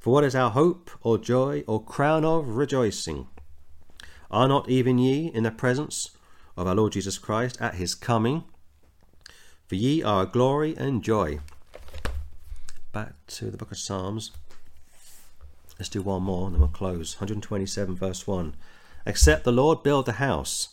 For 0.08 0.14
what 0.14 0.24
is 0.24 0.36
our 0.36 0.52
hope, 0.52 0.90
or 1.02 1.18
joy, 1.18 1.66
or 1.68 1.84
crown 1.84 2.24
of 2.24 2.56
rejoicing? 2.56 3.28
Are 4.32 4.48
not 4.48 4.70
even 4.70 4.98
ye 4.98 5.28
in 5.28 5.44
the 5.44 5.52
presence 5.52 6.12
of 6.56 6.66
our 6.66 6.76
Lord 6.76 6.94
Jesus 6.94 7.18
Christ 7.18 7.58
at 7.60 7.74
his 7.74 7.94
coming? 7.94 8.46
For 9.68 9.76
ye 9.76 10.02
are 10.02 10.26
glory 10.26 10.78
and 10.78 11.04
joy. 11.04 11.40
Back 12.94 13.16
to 13.28 13.52
the 13.52 13.58
book 13.58 13.74
of 13.74 13.78
Psalms. 13.78 14.32
Let's 15.78 15.90
do 15.90 16.02
one 16.02 16.24
more 16.24 16.46
and 16.46 16.56
then 16.56 16.62
we'll 16.62 16.70
close. 16.70 17.16
127, 17.16 17.94
verse 17.94 18.26
1. 18.26 18.56
Except 19.06 19.44
the 19.44 19.52
Lord 19.52 19.84
build 19.84 20.06
the 20.06 20.14
house, 20.14 20.70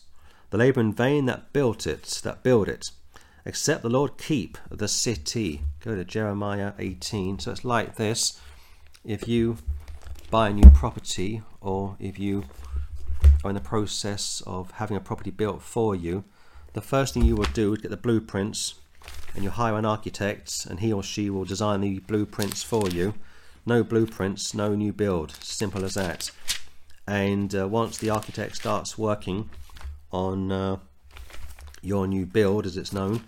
the 0.49 0.57
labour 0.57 0.79
in 0.79 0.93
vain 0.93 1.25
that 1.25 1.51
built 1.51 1.85
it, 1.85 2.21
that 2.23 2.41
build 2.41 2.69
it. 2.69 2.85
Except 3.43 3.81
the 3.81 3.89
Lord 3.89 4.17
keep 4.17 4.57
the 4.71 4.87
city. 4.87 5.63
Go 5.81 5.93
to 5.93 6.05
Jeremiah 6.05 6.71
18. 6.79 7.39
So 7.39 7.51
it's 7.51 7.65
like 7.65 7.97
this. 7.97 8.39
If 9.05 9.27
you 9.27 9.57
buy 10.31 10.49
a 10.49 10.53
new 10.53 10.69
property 10.71 11.41
or 11.61 11.95
if 11.99 12.17
you 12.17 12.43
are 13.43 13.51
in 13.51 13.55
the 13.55 13.61
process 13.61 14.41
of 14.45 14.71
having 14.71 14.97
a 14.97 15.01
property 15.01 15.31
built 15.31 15.61
for 15.61 15.95
you, 15.95 16.23
the 16.73 16.81
first 16.81 17.13
thing 17.13 17.23
you 17.23 17.35
will 17.35 17.51
do 17.53 17.73
is 17.73 17.79
get 17.79 17.91
the 17.91 17.97
blueprints 17.97 18.75
and 19.33 19.43
you 19.43 19.49
hire 19.51 19.77
an 19.77 19.85
architect 19.85 20.65
and 20.69 20.79
he 20.79 20.91
or 20.91 21.03
she 21.03 21.29
will 21.29 21.45
design 21.45 21.81
the 21.81 21.99
blueprints 21.99 22.63
for 22.63 22.89
you. 22.89 23.13
No 23.65 23.83
blueprints, 23.83 24.53
no 24.53 24.75
new 24.75 24.91
build. 24.91 25.31
Simple 25.41 25.85
as 25.85 25.93
that 25.93 26.31
and 27.07 27.55
uh, 27.55 27.67
once 27.67 27.97
the 27.97 28.09
architect 28.09 28.55
starts 28.55 28.97
working 28.97 29.49
on 30.11 30.51
uh, 30.51 30.77
your 31.81 32.07
new 32.07 32.25
build 32.25 32.65
as 32.65 32.77
it's 32.77 32.91
known 32.91 33.21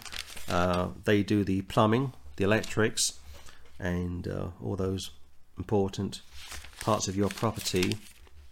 uh, 0.49 0.87
they 1.03 1.21
do 1.21 1.43
the 1.43 1.61
plumbing 1.63 2.13
the 2.37 2.43
electrics 2.43 3.19
and 3.79 4.27
uh, 4.27 4.47
all 4.63 4.75
those 4.75 5.11
important 5.57 6.21
parts 6.79 7.07
of 7.07 7.15
your 7.15 7.29
property 7.29 7.97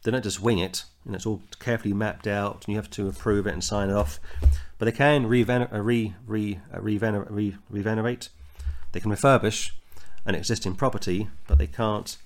They 0.04 0.12
don't 0.12 0.24
just 0.24 0.40
wing 0.40 0.60
it, 0.60 0.84
and 1.04 1.16
it's 1.16 1.26
all 1.26 1.42
carefully 1.58 1.94
mapped 1.94 2.28
out, 2.28 2.64
and 2.66 2.68
you 2.68 2.76
have 2.76 2.92
to 2.92 3.08
approve 3.08 3.48
it 3.48 3.54
and 3.54 3.64
sign 3.64 3.90
it 3.90 3.96
off. 3.96 4.20
But 4.78 4.86
they 4.86 4.92
can 4.92 5.26
revener- 5.26 5.74
uh, 5.74 5.82
re, 5.82 6.14
re, 6.28 6.60
uh, 6.72 6.78
revener- 6.78 7.26
re, 7.28 7.58
revenerate, 7.72 8.30
they 8.92 9.00
can 9.00 9.12
refurbish 9.12 9.72
an 10.24 10.36
existing 10.36 10.76
property, 10.76 11.28
but 11.48 11.58
they 11.58 11.66
can't 11.66 12.18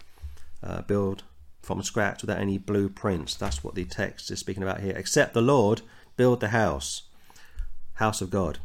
uh, 0.62 0.82
build 0.82 1.24
from 1.62 1.82
scratch 1.82 2.22
without 2.22 2.40
any 2.40 2.58
blueprints. 2.58 3.36
That's 3.36 3.64
what 3.64 3.76
the 3.76 3.86
text 3.86 4.30
is 4.30 4.40
speaking 4.40 4.64
about 4.64 4.82
here. 4.82 4.96
Except 4.98 5.34
the 5.34 5.42
Lord 5.42 5.82
build 6.18 6.42
the 6.42 6.50
house, 6.50 7.04
house 7.94 8.22
of 8.22 8.30
God, 8.30 8.60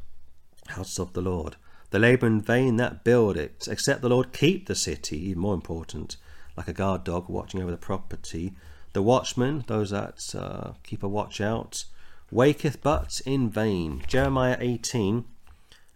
house 0.69 0.99
of 0.99 1.13
the 1.13 1.23
Lord. 1.23 1.55
The 1.95 2.01
labour 2.01 2.27
in 2.27 2.41
vain 2.41 2.75
that 2.79 3.05
build 3.05 3.37
it. 3.37 3.69
Except 3.71 4.03
the 4.03 4.09
Lord 4.09 4.33
keep 4.33 4.67
the 4.67 4.75
city, 4.75 5.17
even 5.29 5.41
more 5.41 5.55
important, 5.55 6.17
like 6.57 6.67
a 6.67 6.73
guard 6.73 7.05
dog 7.05 7.29
watching 7.29 7.63
over 7.63 7.71
the 7.71 7.77
property. 7.77 8.53
The 8.95 9.01
watchman, 9.01 9.63
those 9.69 9.91
that 9.91 10.35
uh, 10.37 10.73
keep 10.83 11.05
a 11.05 11.09
watch 11.09 11.41
out, 11.41 11.85
waketh 12.33 12.83
but 12.83 13.21
in 13.25 13.49
vain. 13.49 14.03
Jeremiah 14.09 14.57
18, 14.59 15.25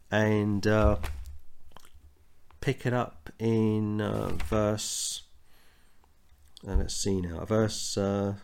and 0.09 0.69
uh, 0.69 0.99
pick 2.61 2.87
it 2.87 2.93
up 2.93 3.31
in 3.41 4.01
uh, 4.01 4.35
verse. 4.49 5.23
Uh, 6.65 6.77
let's 6.77 6.95
see 6.95 7.21
now. 7.21 7.45
Verse. 7.45 7.99
Uh, 7.99 8.35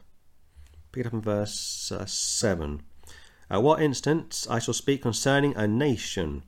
pick 0.90 1.03
it 1.03 1.07
up 1.07 1.12
in 1.12 1.21
verse 1.21 1.93
uh, 1.93 2.05
7. 2.05 2.83
At 3.49 3.62
what 3.62 3.81
instance 3.81 4.45
I 4.51 4.59
shall 4.59 4.75
speak 4.75 5.03
concerning 5.03 5.55
a 5.55 5.69
nation 5.69 6.43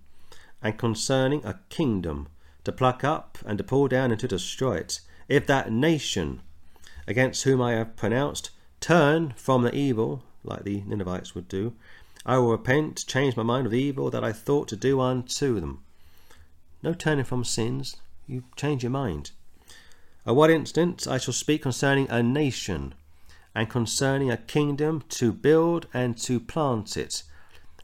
and 0.63 0.79
concerning 0.79 1.45
a 1.45 1.61
kingdom 1.69 2.29
to 2.65 2.73
pluck 2.73 3.05
up 3.05 3.39
and 3.47 3.59
to 3.59 3.65
pull 3.65 3.89
down 3.89 4.11
and 4.11 4.21
to 4.21 4.29
destroy 4.29 4.77
it. 4.77 5.01
If 5.29 5.47
that 5.47 5.71
nation 5.71 6.43
against 7.07 7.45
whom 7.45 7.63
I 7.63 7.73
have 7.73 7.97
pronounced 7.97 8.51
turn 8.81 9.35
from 9.37 9.63
the 9.63 9.75
evil, 9.75 10.23
like 10.43 10.65
the 10.65 10.83
Ninevites 10.87 11.35
would 11.35 11.49
do, 11.49 11.75
I 12.25 12.39
will 12.39 12.51
repent, 12.51 13.05
change 13.07 13.37
my 13.37 13.43
mind 13.43 13.67
of 13.67 13.73
the 13.73 13.81
evil 13.81 14.11
that 14.11 14.25
I 14.25 14.33
thought 14.33 14.69
to 14.69 14.77
do 14.77 15.01
unto 15.01 15.61
them. 15.61 15.83
No 16.83 16.93
turning 16.93 17.25
from 17.25 17.45
sins, 17.45 17.97
you 18.27 18.45
change 18.57 18.83
your 18.83 18.91
mind. 18.91 19.31
At 20.27 20.35
what 20.35 20.51
instant 20.51 21.07
I 21.07 21.19
shall 21.19 21.35
speak 21.35 21.63
concerning 21.63 22.11
a 22.11 22.23
nation, 22.23 22.95
and 23.55 23.71
concerning 23.71 24.31
a 24.31 24.37
kingdom 24.37 25.05
to 25.09 25.33
build 25.33 25.87
and 25.95 26.19
to 26.19 26.41
plant 26.41 26.97
it. 26.97 27.23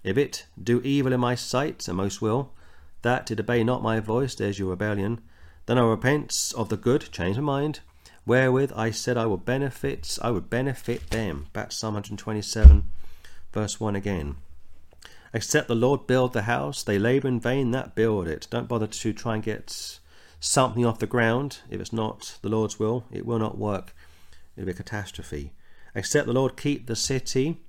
If 0.02 0.18
it 0.18 0.46
do 0.62 0.82
evil 0.82 1.12
in 1.12 1.20
my 1.20 1.36
sight, 1.36 1.86
and 1.86 1.96
most 1.96 2.20
will, 2.20 2.52
that 3.02 3.30
it 3.30 3.40
obey 3.40 3.62
not 3.62 3.82
my 3.82 4.00
voice, 4.00 4.34
there's 4.34 4.58
your 4.58 4.70
rebellion, 4.70 5.20
then 5.66 5.78
I 5.78 5.82
repent 5.82 6.52
of 6.56 6.68
the 6.68 6.76
good, 6.76 7.10
change 7.12 7.36
my 7.36 7.42
mind, 7.42 7.80
wherewith 8.26 8.72
I 8.74 8.90
said 8.90 9.16
I 9.16 9.26
would 9.26 9.44
benefit, 9.44 10.18
I 10.22 10.30
would 10.30 10.48
benefit 10.50 11.10
them. 11.10 11.46
Back 11.52 11.70
to 11.70 11.76
Psalm 11.76 11.94
127, 11.94 12.84
verse 13.52 13.78
1 13.78 13.96
again. 13.96 14.36
Except 15.34 15.68
the 15.68 15.74
Lord 15.74 16.06
build 16.06 16.32
the 16.32 16.42
house, 16.42 16.82
they 16.82 16.98
labour 16.98 17.28
in 17.28 17.40
vain 17.40 17.70
that 17.70 17.94
build 17.94 18.28
it. 18.28 18.46
Don't 18.50 18.68
bother 18.68 18.86
to 18.86 19.12
try 19.12 19.34
and 19.34 19.42
get 19.42 19.98
something 20.40 20.84
off 20.84 20.98
the 20.98 21.06
ground. 21.06 21.60
If 21.70 21.80
it's 21.80 21.92
not 21.92 22.38
the 22.42 22.48
Lord's 22.48 22.78
will, 22.78 23.04
it 23.10 23.24
will 23.24 23.38
not 23.38 23.56
work. 23.56 23.94
It'll 24.56 24.66
be 24.66 24.72
a 24.72 24.74
catastrophe. 24.74 25.52
Except 25.94 26.26
the 26.26 26.32
Lord 26.32 26.56
keep 26.56 26.86
the 26.86 26.96
city, 26.96 27.60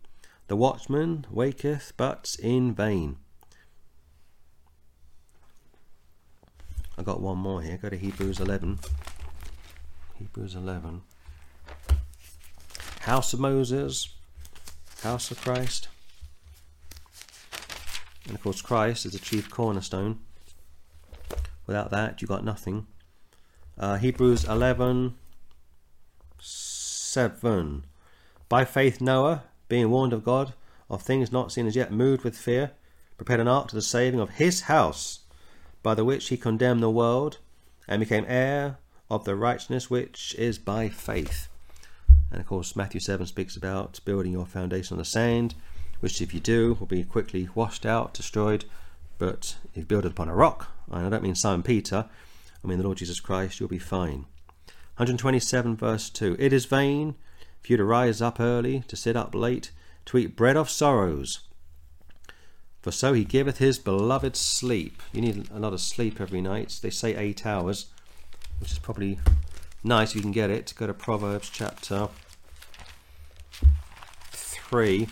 the 0.48 0.58
watchman 0.58 1.26
waketh, 1.30 1.94
but 1.96 2.36
in 2.40 2.74
vain. 2.74 3.18
I 6.98 7.04
got 7.04 7.22
one 7.22 7.38
more 7.38 7.62
here. 7.62 7.78
Go 7.78 7.90
to 7.90 7.98
Hebrews 7.98 8.40
11. 8.40 8.80
Hebrews 10.20 10.56
11. 10.56 11.02
House 13.02 13.34
of 13.34 13.40
Moses, 13.40 14.10
house 15.02 15.32
of 15.32 15.42
Christ. 15.42 15.88
And 18.26 18.36
of 18.36 18.42
course, 18.42 18.62
Christ 18.62 19.06
is 19.06 19.14
the 19.14 19.20
chief 19.20 19.50
cornerstone. 19.50 20.20
Without 21.68 21.92
that, 21.92 22.22
you 22.22 22.28
got 22.28 22.46
nothing. 22.46 22.88
Uh, 23.78 23.98
Hebrews 23.98 24.46
11 24.46 25.16
7. 26.40 27.84
By 28.50 28.66
faith, 28.66 29.02
Noah, 29.02 29.44
being 29.68 29.90
warned 29.90 30.14
of 30.14 30.24
God 30.24 30.54
of 30.90 31.02
things 31.02 31.32
not 31.32 31.52
seen 31.52 31.68
as 31.68 31.76
yet, 31.76 31.92
moved 31.92 32.24
with 32.24 32.38
fear, 32.38 32.72
prepared 33.18 33.40
an 33.40 33.48
ark 33.48 33.68
to 33.70 33.76
the 33.76 33.82
saving 33.82 34.20
of 34.20 34.32
his 34.32 34.62
house, 34.62 35.20
by 35.84 35.94
the 35.94 36.06
which 36.06 36.30
he 36.30 36.38
condemned 36.38 36.82
the 36.82 36.90
world, 36.90 37.38
and 37.88 38.00
became 38.00 38.26
heir 38.28 38.78
of 39.12 39.26
the 39.26 39.36
righteousness 39.36 39.90
which 39.90 40.34
is 40.40 40.58
by 40.58 40.90
faith. 40.90 41.50
And 42.32 42.42
of 42.42 42.48
course, 42.48 42.76
Matthew 42.76 43.00
7 43.00 43.28
speaks 43.28 43.56
about 43.56 44.00
building 44.06 44.32
your 44.32 44.48
foundation 44.48 44.96
on 44.96 44.98
the 44.98 45.06
sand, 45.06 45.54
which, 46.00 46.22
if 46.22 46.34
you 46.34 46.40
do, 46.40 46.78
will 46.80 46.88
be 46.88 47.04
quickly 47.04 47.48
washed 47.54 47.86
out, 47.86 48.14
destroyed. 48.14 48.66
But 49.20 49.58
if 49.72 49.78
you 49.78 49.86
build 49.86 50.06
it 50.06 50.12
upon 50.14 50.30
a 50.30 50.36
rock, 50.36 50.72
and 50.92 51.06
I 51.06 51.10
don't 51.10 51.24
mean 51.24 51.36
Simon 51.36 51.64
Peter, 51.64 52.10
I 52.64 52.68
mean 52.68 52.80
the 52.80 52.84
Lord 52.84 52.98
Jesus 52.98 53.20
Christ, 53.20 53.60
you'll 53.60 53.70
be 53.70 53.78
fine. 53.78 54.26
127 54.98 55.76
verse 55.76 56.10
2 56.10 56.36
It 56.40 56.54
is 56.54 56.66
vain 56.66 57.16
for 57.62 57.72
you 57.74 57.78
to 57.78 57.84
rise 57.84 58.22
up 58.22 58.40
early, 58.40 58.84
to 58.88 58.96
sit 58.96 59.16
up 59.16 59.36
late, 59.36 59.72
to 60.06 60.18
eat 60.18 60.36
bread 60.36 60.58
of 60.58 60.70
sorrows. 60.70 61.42
For 62.84 62.92
so 62.92 63.14
he 63.14 63.24
giveth 63.24 63.58
his 63.60 63.80
beloved 63.80 64.36
sleep. 64.36 65.02
You 65.14 65.22
need 65.22 65.50
a 65.50 65.58
lot 65.58 65.72
of 65.72 65.80
sleep 65.80 66.20
every 66.20 66.42
night. 66.42 66.80
They 66.82 66.90
say 66.90 67.16
eight 67.16 67.46
hours, 67.46 67.86
which 68.60 68.74
is 68.74 68.80
probably 68.80 69.20
nice 69.86 70.10
if 70.10 70.18
you 70.18 70.22
can 70.22 70.34
get 70.34 70.50
it. 70.50 70.74
Go 70.78 70.88
to 70.88 70.94
Proverbs 70.94 71.50
chapter 71.50 72.10
3. 74.34 75.08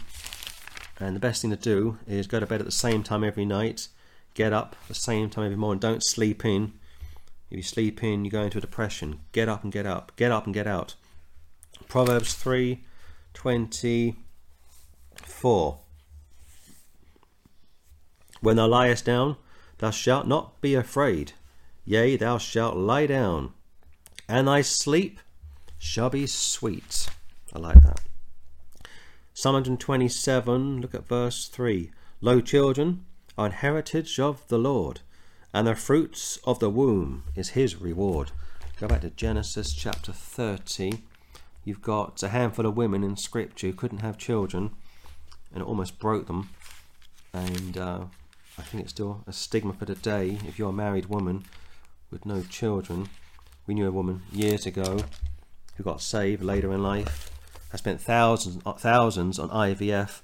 And 1.00 1.16
the 1.16 1.22
best 1.22 1.42
thing 1.42 1.52
to 1.52 1.56
do 1.56 1.98
is 2.06 2.28
go 2.28 2.42
to 2.42 2.46
bed 2.46 2.60
at 2.60 2.66
the 2.66 2.74
same 2.74 3.04
time 3.04 3.24
every 3.24 3.46
night, 3.46 3.88
get 4.34 4.52
up 4.52 4.76
the 4.90 4.94
same 4.94 5.30
time 5.30 5.46
every 5.46 5.56
morning. 5.56 5.80
Don't 5.80 6.04
sleep 6.04 6.44
in. 6.44 6.74
If 7.50 7.56
you 7.56 7.64
sleep 7.64 8.04
in, 8.04 8.26
you 8.26 8.32
go 8.32 8.42
into 8.42 8.58
a 8.58 8.62
depression. 8.62 9.22
Get 9.32 9.48
up 9.48 9.64
and 9.64 9.72
get 9.72 9.86
up. 9.86 10.12
Get 10.18 10.34
up 10.34 10.44
and 10.44 10.54
get 10.54 10.68
out. 10.68 10.96
Proverbs 11.88 12.34
3 12.34 12.84
24. 13.34 15.78
When 18.42 18.56
thou 18.56 18.68
liest 18.68 19.06
down, 19.06 19.38
thou 19.78 19.92
shalt 19.92 20.28
not 20.28 20.60
be 20.62 20.74
afraid. 20.74 21.34
Yea, 21.86 22.18
thou 22.18 22.40
shalt 22.40 22.76
lie 22.76 23.06
down, 23.06 23.54
and 24.28 24.48
thy 24.48 24.62
sleep 24.62 25.20
shall 25.78 26.10
be 26.10 26.26
sweet. 26.26 27.08
I 27.54 27.60
like 27.60 27.84
that. 27.84 28.02
Psalm 29.34 29.54
127, 29.54 30.82
look 30.82 30.96
at 30.96 31.08
verse 31.08 31.48
3. 31.48 31.92
Lo, 32.20 32.42
children 32.42 33.06
are 33.38 33.46
an 33.46 33.52
heritage 33.52 34.20
of 34.20 34.48
the 34.48 34.58
Lord, 34.58 35.02
and 35.54 35.68
the 35.68 35.76
fruits 35.76 36.40
of 36.44 36.60
the 36.60 36.70
womb 36.70 37.24
is 37.36 37.50
his 37.50 37.76
reward. 37.76 38.32
Go 38.80 38.88
back 38.88 39.02
to 39.02 39.12
Genesis 39.12 39.74
chapter 39.74 40.12
30. 40.12 41.04
You've 41.64 41.82
got 41.82 42.24
a 42.24 42.30
handful 42.30 42.66
of 42.66 42.76
women 42.76 43.04
in 43.04 43.18
scripture 43.18 43.68
who 43.68 43.74
couldn't 43.74 44.00
have 44.00 44.18
children, 44.18 44.72
and 45.54 45.62
it 45.62 45.68
almost 45.68 46.00
broke 46.00 46.26
them. 46.26 46.50
And 47.34 47.78
uh, 47.78 48.06
I 48.62 48.64
think 48.64 48.84
it's 48.84 48.94
still 48.94 49.24
a 49.26 49.34
stigma 49.34 49.74
for 49.74 49.86
today 49.86 50.38
if 50.48 50.60
you're 50.60 50.70
a 50.70 50.74
married 50.74 51.08
woman 51.08 51.46
with 52.12 52.28
no 52.28 52.44
children. 52.44 53.10
We 53.66 53.74
knew 53.74 53.88
a 53.88 53.92
woman 53.92 54.22
years 54.32 54.68
ago 54.68 55.00
who 55.76 55.84
got 55.84 56.00
saved 56.00 56.44
later 56.44 56.72
in 56.72 56.84
life. 56.84 57.32
I 57.74 57.78
spent 57.78 58.00
thousands 58.00 58.62
thousands 58.78 59.40
on 59.40 59.50
IVF 59.50 60.22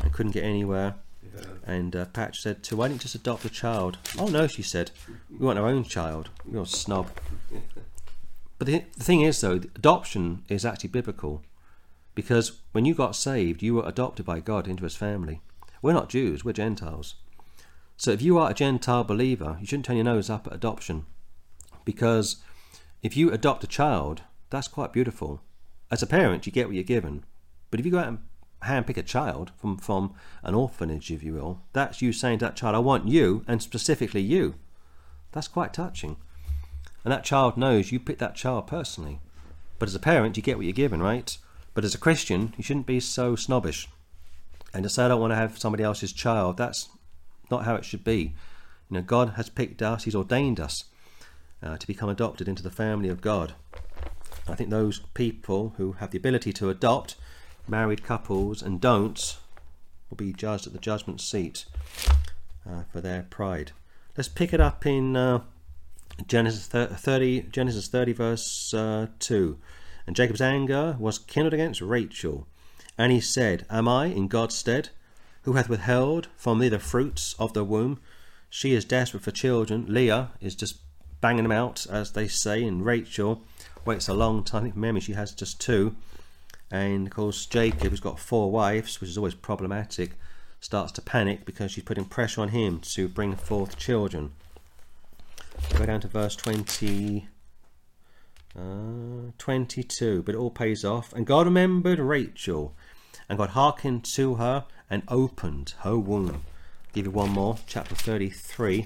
and 0.00 0.12
couldn't 0.12 0.30
get 0.32 0.44
anywhere. 0.44 0.94
Yeah. 1.22 1.42
And 1.64 1.96
uh, 1.96 2.04
Patch 2.06 2.40
said 2.40 2.62
to, 2.64 2.76
"Why 2.76 2.86
don't 2.86 2.94
you 2.94 3.00
just 3.00 3.16
adopt 3.16 3.44
a 3.44 3.50
child?" 3.50 3.98
"Oh 4.16 4.28
no," 4.28 4.46
she 4.46 4.62
said. 4.62 4.92
"We 5.28 5.44
want 5.44 5.58
our 5.58 5.66
own 5.66 5.82
child." 5.82 6.30
You're 6.50 6.62
a 6.62 6.66
snob. 6.66 7.10
But 8.58 8.66
the, 8.66 8.84
the 8.96 9.02
thing 9.02 9.22
is, 9.22 9.40
though, 9.40 9.54
adoption 9.74 10.44
is 10.48 10.64
actually 10.64 10.90
biblical, 10.90 11.42
because 12.14 12.60
when 12.70 12.84
you 12.84 12.94
got 12.94 13.16
saved, 13.16 13.60
you 13.60 13.74
were 13.74 13.88
adopted 13.88 14.24
by 14.24 14.38
God 14.38 14.68
into 14.68 14.84
His 14.84 14.94
family. 14.94 15.40
We're 15.82 15.94
not 15.94 16.08
Jews; 16.08 16.44
we're 16.44 16.52
Gentiles. 16.52 17.16
So 17.96 18.10
if 18.10 18.22
you 18.22 18.38
are 18.38 18.50
a 18.50 18.54
Gentile 18.54 19.04
believer, 19.04 19.56
you 19.60 19.66
shouldn't 19.66 19.86
turn 19.86 19.96
your 19.96 20.04
nose 20.04 20.28
up 20.28 20.46
at 20.46 20.52
adoption, 20.52 21.06
because 21.84 22.36
if 23.02 23.16
you 23.16 23.30
adopt 23.30 23.64
a 23.64 23.68
child, 23.68 24.22
that's 24.50 24.68
quite 24.68 24.92
beautiful. 24.92 25.40
As 25.90 26.02
a 26.02 26.06
parent, 26.06 26.46
you 26.46 26.52
get 26.52 26.66
what 26.66 26.74
you're 26.74 26.84
given. 26.84 27.24
But 27.70 27.80
if 27.80 27.86
you 27.86 27.92
go 27.92 27.98
out 27.98 28.08
and 28.08 28.18
handpick 28.64 28.96
a 28.96 29.02
child 29.02 29.52
from, 29.56 29.76
from 29.76 30.14
an 30.42 30.54
orphanage, 30.54 31.10
if 31.10 31.22
you 31.22 31.34
will, 31.34 31.62
that's 31.72 32.02
you 32.02 32.12
saying 32.12 32.38
to 32.38 32.46
that 32.46 32.56
child, 32.56 32.74
I 32.74 32.80
want 32.80 33.08
you, 33.08 33.44
and 33.46 33.62
specifically 33.62 34.20
you. 34.20 34.54
That's 35.32 35.48
quite 35.48 35.72
touching. 35.72 36.16
And 37.04 37.12
that 37.12 37.24
child 37.24 37.56
knows 37.56 37.90
you 37.90 37.98
picked 37.98 38.20
that 38.20 38.36
child 38.36 38.66
personally. 38.66 39.20
But 39.78 39.88
as 39.88 39.94
a 39.94 40.00
parent, 40.00 40.36
you 40.36 40.42
get 40.42 40.56
what 40.56 40.66
you're 40.66 40.72
given, 40.72 41.02
right? 41.02 41.36
But 41.74 41.84
as 41.84 41.94
a 41.94 41.98
Christian, 41.98 42.54
you 42.56 42.62
shouldn't 42.62 42.86
be 42.86 43.00
so 43.00 43.34
snobbish. 43.34 43.88
And 44.72 44.84
to 44.84 44.88
say, 44.88 45.04
I 45.04 45.08
don't 45.08 45.20
want 45.20 45.32
to 45.32 45.36
have 45.36 45.58
somebody 45.58 45.82
else's 45.82 46.12
child, 46.12 46.56
that's 46.56 46.88
not 47.50 47.64
how 47.64 47.74
it 47.74 47.84
should 47.84 48.04
be. 48.04 48.34
You 48.90 48.98
know, 48.98 49.02
God 49.02 49.30
has 49.36 49.48
picked 49.48 49.82
us, 49.82 50.04
He's 50.04 50.14
ordained 50.14 50.60
us 50.60 50.84
uh, 51.62 51.76
to 51.76 51.86
become 51.86 52.08
adopted 52.08 52.48
into 52.48 52.62
the 52.62 52.70
family 52.70 53.08
of 53.08 53.20
God. 53.20 53.54
I 54.48 54.54
think 54.54 54.70
those 54.70 55.00
people 55.14 55.74
who 55.76 55.92
have 55.92 56.10
the 56.10 56.18
ability 56.18 56.52
to 56.54 56.70
adopt 56.70 57.16
married 57.68 58.02
couples 58.02 58.62
and 58.62 58.80
don't 58.80 59.38
will 60.10 60.16
be 60.16 60.32
judged 60.32 60.66
at 60.66 60.72
the 60.72 60.78
judgment 60.78 61.20
seat 61.20 61.64
uh, 62.68 62.82
for 62.92 63.00
their 63.00 63.22
pride. 63.22 63.72
Let's 64.16 64.28
pick 64.28 64.52
it 64.52 64.60
up 64.60 64.84
in 64.84 65.16
uh, 65.16 65.42
Genesis 66.26 66.66
30, 66.66 67.42
Genesis 67.50 67.88
30, 67.88 68.12
verse 68.12 68.74
uh, 68.74 69.06
2. 69.18 69.58
And 70.06 70.16
Jacob's 70.16 70.40
anger 70.40 70.96
was 70.98 71.18
kindled 71.18 71.54
against 71.54 71.80
Rachel, 71.80 72.46
and 72.98 73.12
he 73.12 73.20
said, 73.20 73.64
Am 73.70 73.88
I 73.88 74.06
in 74.06 74.28
God's 74.28 74.56
stead, 74.56 74.90
who 75.42 75.54
hath 75.54 75.68
withheld 75.68 76.28
from 76.36 76.58
thee 76.58 76.68
the 76.68 76.78
fruits 76.78 77.34
of 77.38 77.52
the 77.52 77.64
womb? 77.64 78.00
She 78.48 78.74
is 78.74 78.84
desperate 78.84 79.22
for 79.22 79.30
children. 79.30 79.86
Leah 79.88 80.32
is 80.40 80.54
just 80.54 80.76
banging 81.20 81.44
them 81.44 81.52
out, 81.52 81.86
as 81.88 82.12
they 82.12 82.28
say, 82.28 82.62
and 82.64 82.84
Rachel 82.84 83.42
waits 83.84 84.08
a 84.08 84.14
long 84.14 84.44
time. 84.44 84.74
I 84.76 84.92
think 84.92 85.02
she 85.02 85.12
has 85.12 85.32
just 85.32 85.60
two. 85.60 85.96
And 86.70 87.06
of 87.06 87.12
course, 87.12 87.46
Jacob, 87.46 87.90
who's 87.90 88.00
got 88.00 88.18
four 88.18 88.50
wives, 88.50 89.00
which 89.00 89.10
is 89.10 89.18
always 89.18 89.34
problematic, 89.34 90.12
starts 90.60 90.92
to 90.92 91.02
panic 91.02 91.44
because 91.44 91.72
she's 91.72 91.84
putting 91.84 92.04
pressure 92.04 92.40
on 92.40 92.48
him 92.48 92.80
to 92.80 93.08
bring 93.08 93.34
forth 93.36 93.76
children. 93.76 94.32
Go 95.76 95.86
down 95.86 96.00
to 96.00 96.08
verse 96.08 96.36
20, 96.36 97.28
uh, 98.56 99.32
22, 99.38 100.22
but 100.22 100.34
it 100.34 100.38
all 100.38 100.50
pays 100.50 100.84
off. 100.84 101.12
And 101.12 101.26
God 101.26 101.46
remembered 101.46 101.98
Rachel, 101.98 102.74
and 103.32 103.38
God 103.38 103.50
hearkened 103.50 104.04
to 104.04 104.34
her 104.34 104.66
and 104.90 105.04
opened 105.08 105.72
her 105.78 105.96
womb. 105.96 106.28
I'll 106.28 106.40
give 106.92 107.06
you 107.06 107.10
one 107.10 107.30
more, 107.30 107.56
chapter 107.66 107.94
33. 107.94 108.84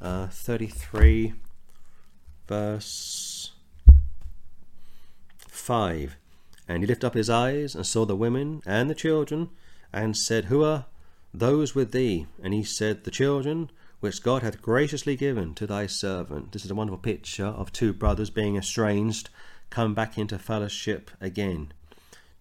Uh, 0.00 0.28
33, 0.28 1.32
verse 2.46 3.50
5. 5.48 6.16
And 6.68 6.84
he 6.84 6.86
lifted 6.86 7.04
up 7.04 7.14
his 7.14 7.28
eyes 7.28 7.74
and 7.74 7.84
saw 7.84 8.06
the 8.06 8.14
women 8.14 8.62
and 8.64 8.88
the 8.88 8.94
children 8.94 9.50
and 9.92 10.16
said, 10.16 10.44
Who 10.44 10.62
are 10.62 10.86
those 11.34 11.74
with 11.74 11.90
thee? 11.90 12.28
And 12.40 12.54
he 12.54 12.62
said, 12.62 13.02
The 13.02 13.10
children 13.10 13.72
which 13.98 14.22
God 14.22 14.42
hath 14.44 14.62
graciously 14.62 15.16
given 15.16 15.54
to 15.54 15.66
thy 15.66 15.88
servant. 15.88 16.52
This 16.52 16.64
is 16.64 16.70
a 16.70 16.76
wonderful 16.76 16.98
picture 16.98 17.46
of 17.46 17.72
two 17.72 17.92
brothers 17.92 18.30
being 18.30 18.56
estranged, 18.56 19.30
come 19.68 19.94
back 19.94 20.16
into 20.16 20.38
fellowship 20.38 21.10
again. 21.20 21.72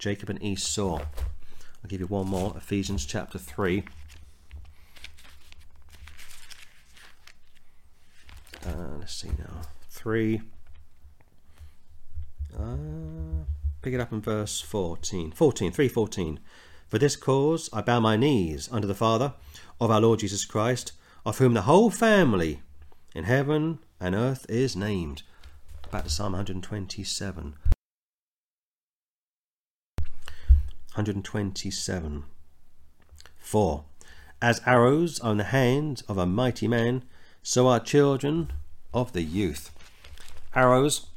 Jacob 0.02 0.32
and 0.32 0.41
Esau. 0.41 0.97
I'll 0.97 1.88
give 1.88 2.02
you 2.02 2.08
one 2.08 2.28
more 2.28 2.56
Ephesians 2.58 3.06
chapter 3.06 3.38
3. 3.38 3.84
Uh, 8.66 8.97
let's 8.97 9.14
see 9.14 9.30
now. 9.38 9.62
3. 9.91 10.41
Uh, 12.60 12.64
pick 13.84 13.93
it 13.93 13.99
up 13.99 14.12
in 14.12 14.22
verse 14.22 14.60
14. 14.60 15.34
14, 15.34 15.72
314. 15.72 16.39
For 16.89 16.97
this 16.97 17.16
cause 17.16 17.70
I 17.72 17.82
bow 17.82 17.99
my 17.99 18.18
knees 18.18 18.70
unto 18.72 18.88
the 18.88 18.95
Father 18.95 19.36
of 19.80 19.91
our 19.91 20.02
Lord 20.02 20.20
Jesus 20.20 20.45
Christ, 20.45 20.93
of 21.28 21.38
whom 21.38 21.54
the 21.54 21.62
whole 21.62 21.91
family 21.91 22.64
in 23.14 23.26
heaven 23.26 23.78
and 23.99 24.16
earth 24.16 24.47
is 24.49 24.76
named. 24.76 25.22
Back 25.91 26.06
to 26.06 26.10
Psalm 26.10 26.32
127. 26.34 27.54
127. 30.94 32.24
4. 33.38 33.84
As 34.42 34.62
arrows 34.66 35.20
are 35.20 35.32
in 35.32 35.38
the 35.38 35.44
hand 35.46 36.04
of 36.08 36.18
a 36.18 36.26
mighty 36.26 36.68
man, 36.68 37.04
so 37.44 37.68
are 37.68 37.80
children 37.80 38.52
of 38.94 39.14
the 39.14 39.22
youth. 39.22 39.72
Arrows, 40.56 41.08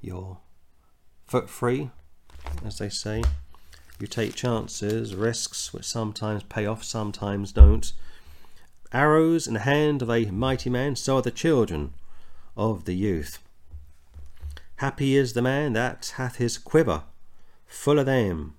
you're 0.00 0.38
foot 1.26 1.50
free, 1.50 1.90
as 2.64 2.78
they 2.78 2.88
say. 2.88 3.22
You 4.00 4.06
take 4.06 4.34
chances, 4.34 5.14
risks, 5.14 5.74
which 5.74 5.84
sometimes 5.84 6.42
pay 6.44 6.64
off, 6.64 6.82
sometimes 6.82 7.52
don't. 7.52 7.92
Arrows 8.94 9.46
in 9.46 9.52
the 9.52 9.60
hand 9.60 10.00
of 10.00 10.08
a 10.08 10.24
mighty 10.30 10.70
man, 10.70 10.96
so 10.96 11.16
are 11.16 11.22
the 11.22 11.30
children 11.30 11.92
of 12.56 12.86
the 12.86 12.94
youth. 12.94 13.40
Happy 14.76 15.14
is 15.14 15.34
the 15.34 15.42
man 15.42 15.74
that 15.74 16.14
hath 16.16 16.36
his 16.36 16.56
quiver 16.56 17.02
full 17.66 17.98
of 17.98 18.06
them 18.06 18.54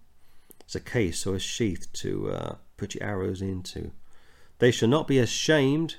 It's 0.60 0.76
a 0.76 0.80
case 0.80 1.26
or 1.26 1.38
a 1.38 1.40
sheath 1.40 1.92
to 1.94 2.30
uh, 2.30 2.56
put 2.78 2.94
your 2.94 3.04
arrows 3.04 3.42
into. 3.42 3.94
They 4.60 4.70
shall 4.70 4.90
not 4.90 5.08
be 5.08 5.18
ashamed, 5.18 5.96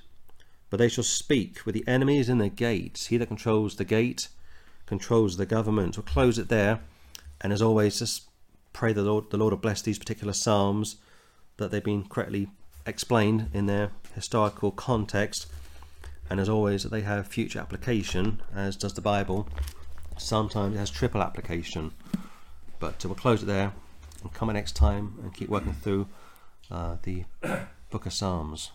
but 0.71 0.79
they 0.79 0.89
shall 0.89 1.05
speak 1.05 1.64
with 1.64 1.75
the 1.75 1.87
enemies 1.87 2.29
in 2.29 2.39
the 2.39 2.49
gates. 2.49 3.07
He 3.07 3.16
that 3.16 3.27
controls 3.27 3.77
the 3.77 3.85
gate 3.85 4.29
controls 4.89 5.37
the 5.37 5.47
government. 5.47 5.97
We'll 5.97 6.05
close 6.05 6.39
it 6.39 6.49
there. 6.49 6.81
And 7.43 7.53
as 7.53 7.62
always, 7.62 7.99
just 7.99 8.23
pray 8.73 8.93
the 8.93 9.03
Lord, 9.03 9.31
the 9.31 9.37
Lord 9.37 9.53
will 9.53 9.59
bless 9.59 9.83
these 9.83 9.99
particular 9.99 10.33
psalms, 10.33 10.97
that 11.59 11.71
they've 11.71 11.85
been 11.85 12.09
correctly 12.09 12.49
explained 12.87 13.51
in 13.53 13.66
their 13.66 13.91
historical 14.14 14.71
context. 14.73 15.47
And 16.31 16.41
as 16.41 16.49
always, 16.49 16.83
that 16.83 16.89
they 16.89 17.03
have 17.03 17.29
future 17.29 17.59
application, 17.59 18.41
as 18.55 18.77
does 18.77 18.95
the 18.95 19.01
Bible. 19.01 19.49
Sometimes 20.16 20.75
it 20.75 20.79
has 20.79 20.91
triple 20.91 21.23
application. 21.23 21.93
But 22.81 23.05
we'll 23.05 23.14
close 23.14 23.43
it 23.43 23.47
there 23.47 23.73
and 24.23 24.33
come 24.33 24.51
next 24.53 24.73
time 24.73 25.19
and 25.23 25.35
keep 25.35 25.49
working 25.49 25.75
through 25.75 26.09
uh, 26.71 26.97
the 27.03 27.25
Book 27.91 28.07
of 28.07 28.12
Psalms. 28.12 28.73